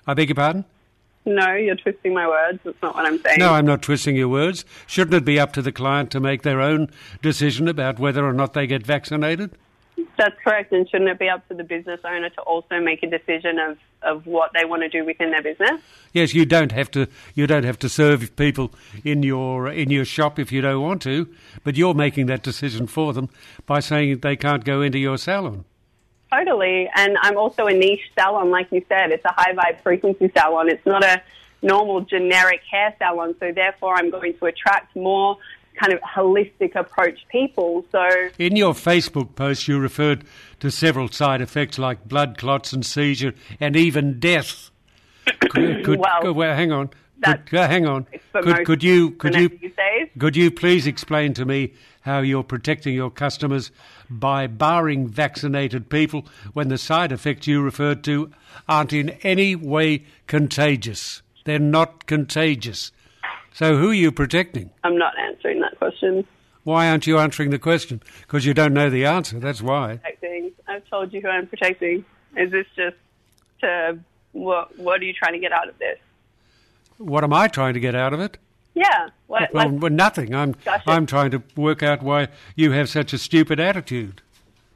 I 0.07 0.15
beg 0.15 0.29
your 0.29 0.37
pardon? 0.37 0.65
No, 1.29 1.53
you're 1.53 1.77
twisting 1.77 2.15
my 2.15 2.27
words. 2.27 2.59
That's 2.65 2.81
not 2.83 2.95
what 2.95 3.05
I'm 3.05 3.19
saying. 3.21 3.39
No, 3.39 3.53
I'm 3.53 3.67
not 3.67 3.83
twisting 3.83 4.17
your 4.17 4.29
words. 4.29 4.65
Shouldn't 4.87 5.15
it 5.15 5.27
be 5.27 5.39
up 5.39 5.53
to 5.53 5.63
the 5.63 5.73
client 5.73 6.11
to 6.13 6.21
make 6.21 6.43
their 6.43 6.63
own 6.63 6.91
decision 7.21 7.69
about 7.69 7.99
whether 7.99 8.27
or 8.27 8.33
not 8.33 8.55
they 8.55 8.67
get 8.67 8.87
vaccinated? 8.87 9.51
That's 10.17 10.35
correct. 10.43 10.73
And 10.73 10.89
shouldn't 10.89 11.11
it 11.11 11.19
be 11.19 11.29
up 11.29 11.47
to 11.49 11.55
the 11.55 11.65
business 11.65 12.01
owner 12.03 12.31
to 12.31 12.41
also 12.43 12.81
make 12.81 13.03
a 13.03 13.11
decision 13.11 13.59
of, 13.59 13.77
of 14.01 14.27
what 14.27 14.53
they 14.55 14.65
want 14.65 14.83
to 14.83 14.89
do 14.89 15.05
within 15.05 15.33
their 15.33 15.43
business? 15.43 15.83
Yes, 16.15 16.33
you 16.33 16.47
don't 16.47 16.73
have 16.73 16.91
to. 16.93 17.09
You 17.35 17.47
don't 17.47 17.65
have 17.65 17.79
to 17.81 17.91
serve 17.91 18.35
people 18.37 18.73
in 19.05 19.23
your 19.23 19.69
in 19.69 19.91
your 19.91 20.07
shop 20.07 20.39
if 20.39 20.51
you 20.51 20.63
don't 20.63 20.81
want 20.81 21.03
to, 21.03 21.29
but 21.63 21.77
you're 21.77 21.95
making 21.95 22.25
that 22.27 22.43
decision 22.43 22.87
for 22.87 23.13
them 23.13 23.29
by 23.67 23.81
saying 23.81 24.21
they 24.21 24.37
can't 24.37 24.65
go 24.65 24.81
into 24.81 24.99
your 24.99 25.19
salon. 25.19 25.67
Totally. 26.33 26.91
And 26.95 27.17
I'm 27.23 27.39
also 27.39 27.67
a 27.67 27.73
niche 27.73 28.11
salon, 28.19 28.51
like 28.51 28.69
you 28.71 28.85
said. 28.89 29.11
It's 29.11 29.25
a 29.25 29.33
high 29.33 29.55
vibe 29.55 29.83
frequency 29.83 30.31
salon. 30.37 30.69
It's 30.69 30.85
not 30.85 31.05
a 31.05 31.23
normal 31.63 32.03
generic 32.03 32.61
hair 32.71 32.95
salon. 32.99 33.35
So 33.41 33.53
therefore, 33.53 33.95
I'm 33.95 34.11
going 34.11 34.37
to 34.39 34.47
attract 34.47 34.95
more 34.95 35.39
kind 35.79 35.93
of 35.93 36.01
holistic 36.01 36.75
approach 36.75 37.21
people. 37.31 37.85
So 37.93 38.07
In 38.39 38.57
your 38.57 38.75
Facebook 38.75 39.35
post, 39.35 39.69
you 39.69 39.79
referred 39.79 40.25
to 40.61 40.71
several 40.71 41.09
side 41.09 41.41
effects 41.41 41.79
like 41.79 42.07
blood 42.07 42.37
clots 42.37 42.73
and 42.73 42.85
seizure 42.85 43.33
and 43.61 43.77
even 43.77 44.19
death. 44.19 44.71
Could, 45.51 45.85
could, 45.85 45.99
Well, 45.99 46.33
well, 46.33 46.57
hang 46.57 46.73
on. 46.73 46.91
That's 47.21 47.49
Could, 47.51 47.59
uh, 47.59 47.69
hang 47.69 47.87
on. 47.87 48.07
Could, 48.33 48.65
could 48.65 48.83
you 48.83 49.11
could 49.13 49.35
you 49.35 49.51
could 50.19 50.37
you 50.37 50.51
please 50.51 50.87
explain 50.87 51.35
to 51.35 51.45
me 51.45 51.73
how 52.03 52.21
you're 52.21 52.45
protecting 52.45 52.95
your 52.95 53.11
customers 53.11 53.71
by 54.09 54.47
barring 54.47 55.07
vaccinated 55.09 55.91
people 55.91 56.27
when 56.53 56.69
the 56.69 56.79
side 56.79 57.13
effects 57.13 57.47
you 57.47 57.61
referred 57.61 58.05
to 58.05 58.31
aren't 58.69 58.93
in 58.93 59.11
any 59.23 59.55
way 59.55 60.05
contagious? 60.27 61.23
They're 61.45 61.59
not 61.59 62.07
contagious. 62.07 62.93
So 63.53 63.77
who 63.77 63.91
are 63.91 63.95
you 63.95 64.13
protecting? 64.13 64.71
I'm 64.85 64.97
not 64.97 65.19
answering 65.19 65.61
that 65.61 65.77
question. 65.79 66.27
Why 66.65 66.91
aren't 66.91 67.07
you 67.07 67.19
answering 67.19 67.51
the 67.51 67.59
question? 67.59 68.03
Because 68.21 68.45
you 68.45 68.55
don't 68.55 68.75
know 68.75 68.91
the 68.91 69.07
answer. 69.07 69.39
That's 69.39 69.63
why. 69.63 69.97
Protecting. 69.97 70.53
I've 70.69 70.87
told 70.89 71.13
you 71.13 71.21
who 71.21 71.29
I'm 71.29 71.47
protecting. 71.47 72.05
Is 72.37 72.51
this 72.53 72.67
just 72.77 72.97
to 73.63 73.99
what? 74.33 74.79
What 74.79 75.01
are 75.01 75.05
you 75.05 75.15
trying 75.15 75.33
to 75.33 75.39
get 75.39 75.51
out 75.51 75.69
of 75.69 75.79
this? 75.79 75.99
What 76.99 77.25
am 77.25 77.33
I 77.33 77.49
trying 77.49 77.75
to 77.75 77.81
get 77.81 77.95
out 77.95 78.13
of 78.13 78.21
it? 78.21 78.39
Yeah. 78.75 79.09
What? 79.27 79.53
Well, 79.53 79.71
like- 79.71 79.93
nothing. 79.93 80.35
I'm 80.35 80.55
Gotcha. 80.65 80.91
I'm 80.91 81.07
trying 81.07 81.31
to 81.33 81.43
work 81.57 81.83
out 81.83 82.03
why 82.03 82.29
you 82.55 82.73
have 82.73 82.89
such 82.89 83.13
a 83.13 83.19
stupid 83.19 83.59
attitude. 83.59 84.23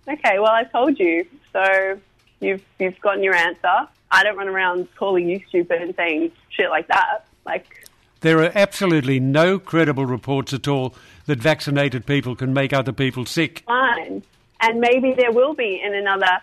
Okay, 0.09 0.39
well, 0.39 0.51
I 0.53 0.65
told 0.65 0.99
you. 0.99 1.25
So 1.53 2.01
you've 2.41 2.63
you've 2.79 3.01
gotten 3.01 3.23
your 3.23 3.35
answer. 3.35 3.89
I 4.11 4.25
don't 4.25 4.37
run 4.37 4.49
around 4.49 4.89
calling 4.97 5.29
you 5.29 5.41
stupid 5.49 5.81
and 5.81 5.95
saying 5.95 6.33
shit 6.51 6.69
like 6.71 6.89
that. 6.89 7.25
Like, 7.47 7.87
There 8.21 8.39
are 8.43 8.53
absolutely 8.55 9.19
no 9.21 9.59
credible 9.59 10.05
reports 10.07 10.53
at 10.53 10.69
all 10.69 10.95
that 11.27 11.39
vaccinated 11.39 12.05
people 12.07 12.37
can 12.37 12.53
make 12.53 12.73
other 12.73 12.93
people 12.93 13.25
sick. 13.27 13.63
fine. 13.67 14.23
And 14.61 14.81
maybe 14.81 15.13
there 15.15 15.33
will 15.33 15.55
be 15.55 15.81
in 15.85 15.95
another 15.95 16.39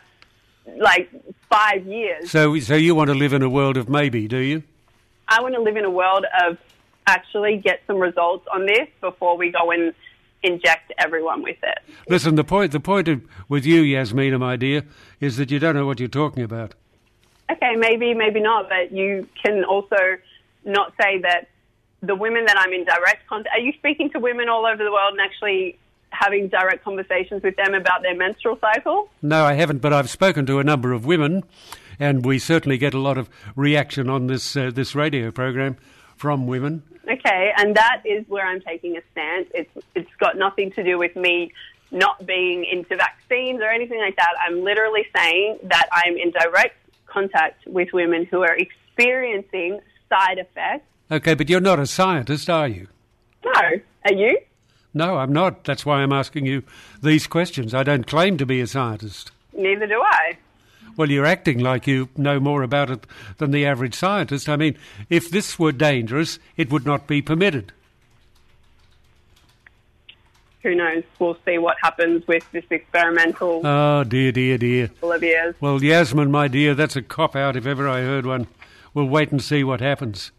like 0.78 1.10
five 1.50 1.86
years. 1.86 2.30
So, 2.32 2.58
so 2.60 2.76
you 2.76 2.96
want 2.96 3.10
to 3.10 3.14
live 3.14 3.34
in 3.34 3.42
a 3.42 3.50
world 3.50 3.78
of 3.78 3.88
maybe, 3.88 4.28
do 4.28 4.38
you? 4.38 4.64
I 5.30 5.42
want 5.42 5.56
to 5.56 5.62
live 5.62 5.78
in 5.78 5.86
a 5.86 5.90
world 5.90 6.26
of 6.44 6.58
actually 7.08 7.58
get 7.58 7.82
some 7.88 7.98
results 7.98 8.46
on 8.54 8.66
this 8.66 8.88
before 9.00 9.38
we 9.38 9.52
go 9.52 9.72
and 9.72 9.94
inject 10.44 10.92
everyone 10.98 11.42
with 11.44 11.58
it. 11.64 11.80
Listen, 12.08 12.36
the 12.36 12.44
point 12.44 12.72
the 12.72 12.80
point 12.80 13.08
of, 13.08 13.22
with 13.48 13.66
you, 13.66 13.82
Yasmina, 13.82 14.40
my 14.40 14.56
dear, 14.56 14.84
is 15.20 15.38
that 15.38 15.52
you 15.52 15.60
don't 15.60 15.76
know 15.76 15.86
what 15.86 16.00
you're 16.00 16.10
talking 16.10 16.44
about. 16.44 16.76
Okay, 17.52 17.76
maybe, 17.76 18.14
maybe 18.14 18.40
not, 18.40 18.70
but 18.70 18.92
you 18.92 19.28
can 19.44 19.64
also 19.64 19.98
not 20.66 20.94
say 21.02 21.20
that 21.22 21.48
the 22.02 22.16
women 22.16 22.46
that 22.46 22.58
I'm 22.58 22.72
in 22.74 22.86
direct 22.86 23.28
contact. 23.28 23.56
Are 23.56 23.60
you 23.60 23.74
speaking 23.74 24.10
to 24.12 24.20
women 24.20 24.50
all 24.50 24.66
over 24.66 24.84
the 24.84 24.92
world 24.92 25.14
and 25.14 25.22
actually 25.22 25.78
having 26.12 26.48
direct 26.48 26.84
conversations 26.84 27.44
with 27.44 27.56
them 27.56 27.74
about 27.74 28.02
their 28.02 28.16
menstrual 28.16 28.58
cycle? 28.60 29.10
No, 29.22 29.46
I 29.46 29.54
haven't, 29.54 29.80
but 29.80 29.94
I've 29.94 30.10
spoken 30.10 30.46
to 30.46 30.60
a 30.60 30.64
number 30.64 30.94
of 30.94 31.06
women, 31.06 31.44
and 32.00 32.26
we 32.26 32.40
certainly 32.40 32.78
get 32.78 32.94
a 32.94 33.00
lot 33.00 33.18
of 33.18 33.30
reaction 33.56 34.10
on 34.10 34.28
this 34.28 34.56
uh, 34.56 34.72
this 34.74 34.96
radio 34.96 35.32
program 35.32 35.78
from 36.16 36.48
women. 36.48 36.84
Okay, 37.12 37.52
and 37.58 37.76
that 37.76 38.02
is 38.06 38.24
where 38.28 38.46
I'm 38.46 38.62
taking 38.62 38.98
a 38.98 39.02
stance. 39.12 39.48
It's 39.54 39.86
it's 39.96 40.16
got 40.20 40.38
nothing 40.38 40.72
to 40.74 40.84
do 40.84 40.98
with 40.98 41.16
me 41.16 41.52
not 41.92 42.26
being 42.26 42.66
into 42.66 42.96
vaccines 42.96 43.62
or 43.62 43.70
anything 43.70 44.00
like 44.00 44.16
that. 44.16 44.34
I'm 44.46 44.64
literally 44.64 45.06
saying 45.16 45.60
that 45.64 45.88
I'm 45.92 46.18
in 46.18 46.32
direct 46.32 46.78
contact 47.08 47.66
with 47.68 47.90
women 47.94 48.26
who 48.26 48.44
are 48.44 48.56
experiencing 48.56 49.80
side 50.08 50.38
effects. 50.38 50.86
Okay, 51.12 51.34
but 51.34 51.50
you're 51.50 51.60
not 51.60 51.80
a 51.80 51.88
scientist, 51.88 52.50
are 52.50 52.68
you? 52.68 52.88
No, 53.44 53.52
are 54.06 54.14
you? 54.14 54.38
No, 54.94 55.18
I'm 55.18 55.34
not. 55.34 55.64
That's 55.64 55.86
why 55.86 56.02
I'm 56.02 56.14
asking 56.14 56.46
you 56.46 56.64
these 57.02 57.26
questions. 57.26 57.74
I 57.74 57.84
don't 57.84 58.06
claim 58.06 58.38
to 58.38 58.46
be 58.46 58.62
a 58.62 58.68
scientist. 58.68 59.32
Neither 59.54 59.88
do 59.88 60.02
I. 60.02 60.38
Well, 61.00 61.10
you're 61.10 61.26
acting 61.26 61.60
like 61.60 61.88
you 61.88 62.10
know 62.18 62.42
more 62.42 62.62
about 62.62 62.90
it 62.90 63.08
than 63.38 63.52
the 63.52 63.66
average 63.66 63.94
scientist. 63.96 64.50
I 64.50 64.58
mean, 64.58 64.78
if 65.10 65.30
this 65.32 65.58
were 65.58 65.72
dangerous, 65.72 66.40
it 66.58 66.70
would 66.74 66.86
not 66.86 67.08
be 67.08 67.22
permitted. 67.22 67.72
Who 70.62 70.76
knows? 70.76 71.06
We'll 71.18 71.38
see 71.46 71.58
what 71.58 71.78
happens 71.82 72.28
with 72.28 72.44
this 72.52 72.66
experimental 72.70 73.66
Oh, 73.66 74.04
dear, 74.04 74.34
dear, 74.34 74.58
dear. 74.58 74.90
of 75.02 75.24
years. 75.24 75.56
Well, 75.62 75.82
Yasmin, 75.82 76.32
my 76.32 76.50
dear, 76.50 76.76
that's 76.76 76.98
a 76.98 77.02
cop 77.02 77.34
out 77.34 77.56
if 77.56 77.66
ever 77.66 77.88
I 77.88 78.02
heard 78.02 78.26
one. 78.26 78.48
We'll 78.94 79.08
wait 79.08 79.32
and 79.32 79.42
see 79.42 79.64
what 79.64 79.80
happens. 79.80 80.32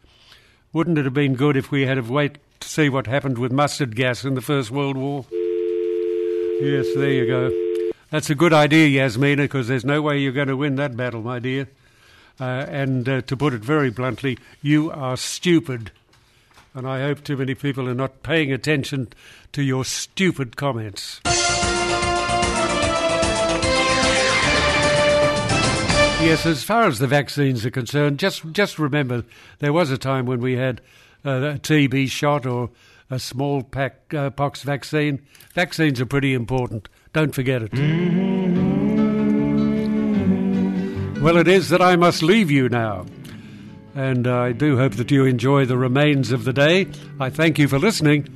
Wouldn't 0.75 0.99
it 0.99 1.07
have 1.07 1.15
been 1.15 1.37
good 1.37 1.57
if 1.57 1.71
we 1.71 1.87
had 1.87 1.97
have 1.97 2.11
wait 2.11 2.37
to 2.61 2.69
see 2.69 2.91
what 2.91 3.07
happened 3.07 3.39
with 3.39 3.51
mustard 3.51 3.97
gas 3.97 4.27
in 4.27 4.35
the 4.35 4.43
First 4.43 4.71
World 4.71 4.99
War? 4.99 5.25
Yes, 6.61 6.87
there 6.95 7.13
you 7.13 7.27
go. 7.27 7.70
That's 8.11 8.29
a 8.29 8.35
good 8.35 8.53
idea, 8.53 8.89
Yasmina, 8.89 9.45
because 9.45 9.69
there's 9.69 9.85
no 9.85 10.03
way 10.03 10.19
you're 10.19 10.33
going 10.33 10.49
to 10.49 10.57
win 10.57 10.75
that 10.77 10.97
battle, 10.97 11.23
my 11.23 11.39
dear. 11.39 11.69
Uh, 12.41 12.67
and 12.69 13.09
uh, 13.09 13.21
to 13.23 13.37
put 13.37 13.53
it 13.53 13.61
very 13.61 13.91
bluntly, 13.91 14.37
you 14.63 14.91
are 14.91 15.17
stupid. 15.17 15.93
And 16.75 16.89
I 16.89 17.01
hope 17.03 17.23
too 17.23 17.37
many 17.37 17.55
people 17.55 17.89
are 17.89 17.95
not 17.95 18.25
paying 18.25 18.53
attention 18.53 19.09
to 19.53 19.63
your 19.63 19.85
stupid 19.85 20.57
comments. 20.57 21.21
Yes, 26.23 26.45
as 26.45 26.65
far 26.65 26.87
as 26.89 26.99
the 26.99 27.07
vaccines 27.07 27.65
are 27.65 27.71
concerned, 27.71 28.19
just 28.19 28.53
just 28.53 28.79
remember 28.79 29.25
there 29.61 29.73
was 29.73 29.91
a 29.91 29.97
time 29.97 30.27
when 30.27 30.41
we 30.41 30.55
had 30.55 30.81
uh, 31.25 31.31
a 31.31 31.59
TB 31.59 32.11
shot 32.11 32.45
or 32.45 32.71
a 33.09 33.19
small 33.19 33.63
pack, 33.63 34.13
uh, 34.13 34.31
pox 34.31 34.63
vaccine. 34.63 35.23
Vaccines 35.55 36.01
are 36.01 36.07
pretty 36.07 36.35
important. 36.35 36.89
Don't 37.13 37.35
forget 37.35 37.63
it. 37.63 37.73
Well, 41.21 41.37
it 41.37 41.49
is 41.49 41.69
that 41.69 41.83
I 41.83 41.97
must 41.97 42.23
leave 42.23 42.51
you 42.51 42.69
now. 42.69 43.07
And 43.95 44.27
I 44.27 44.53
do 44.53 44.77
hope 44.79 44.95
that 44.95 45.11
you 45.11 45.25
enjoy 45.25 45.67
the 45.67 45.77
remains 45.77 46.31
of 46.33 46.45
the 46.45 46.53
day. 46.53 46.87
I 47.19 47.29
thank 47.29 47.59
you 47.59 47.69
for 47.69 47.79
listening. 47.79 48.29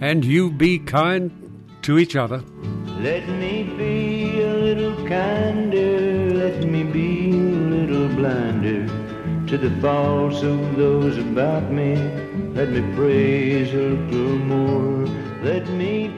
and 0.00 0.24
you 0.24 0.50
be 0.50 0.78
kind 0.78 1.30
to 1.82 1.98
each 1.98 2.16
other. 2.16 2.42
Let 3.00 3.28
me 3.28 3.62
be 3.62 4.40
a 4.42 4.54
little 4.54 4.96
kinder, 5.06 6.30
let 6.30 6.64
me 6.64 6.82
be 6.82 7.30
a 7.30 7.34
little 7.34 8.08
blinder 8.08 8.86
to 9.46 9.58
the 9.58 9.70
faults 9.80 10.42
of 10.42 10.76
those 10.76 11.18
about 11.18 11.70
me. 11.70 11.96
Let 12.54 12.70
me 12.70 12.82
praise 12.94 13.72
a 13.72 13.76
little 13.76 14.38
more. 14.38 15.06
Let 15.42 15.68
me 15.68 16.08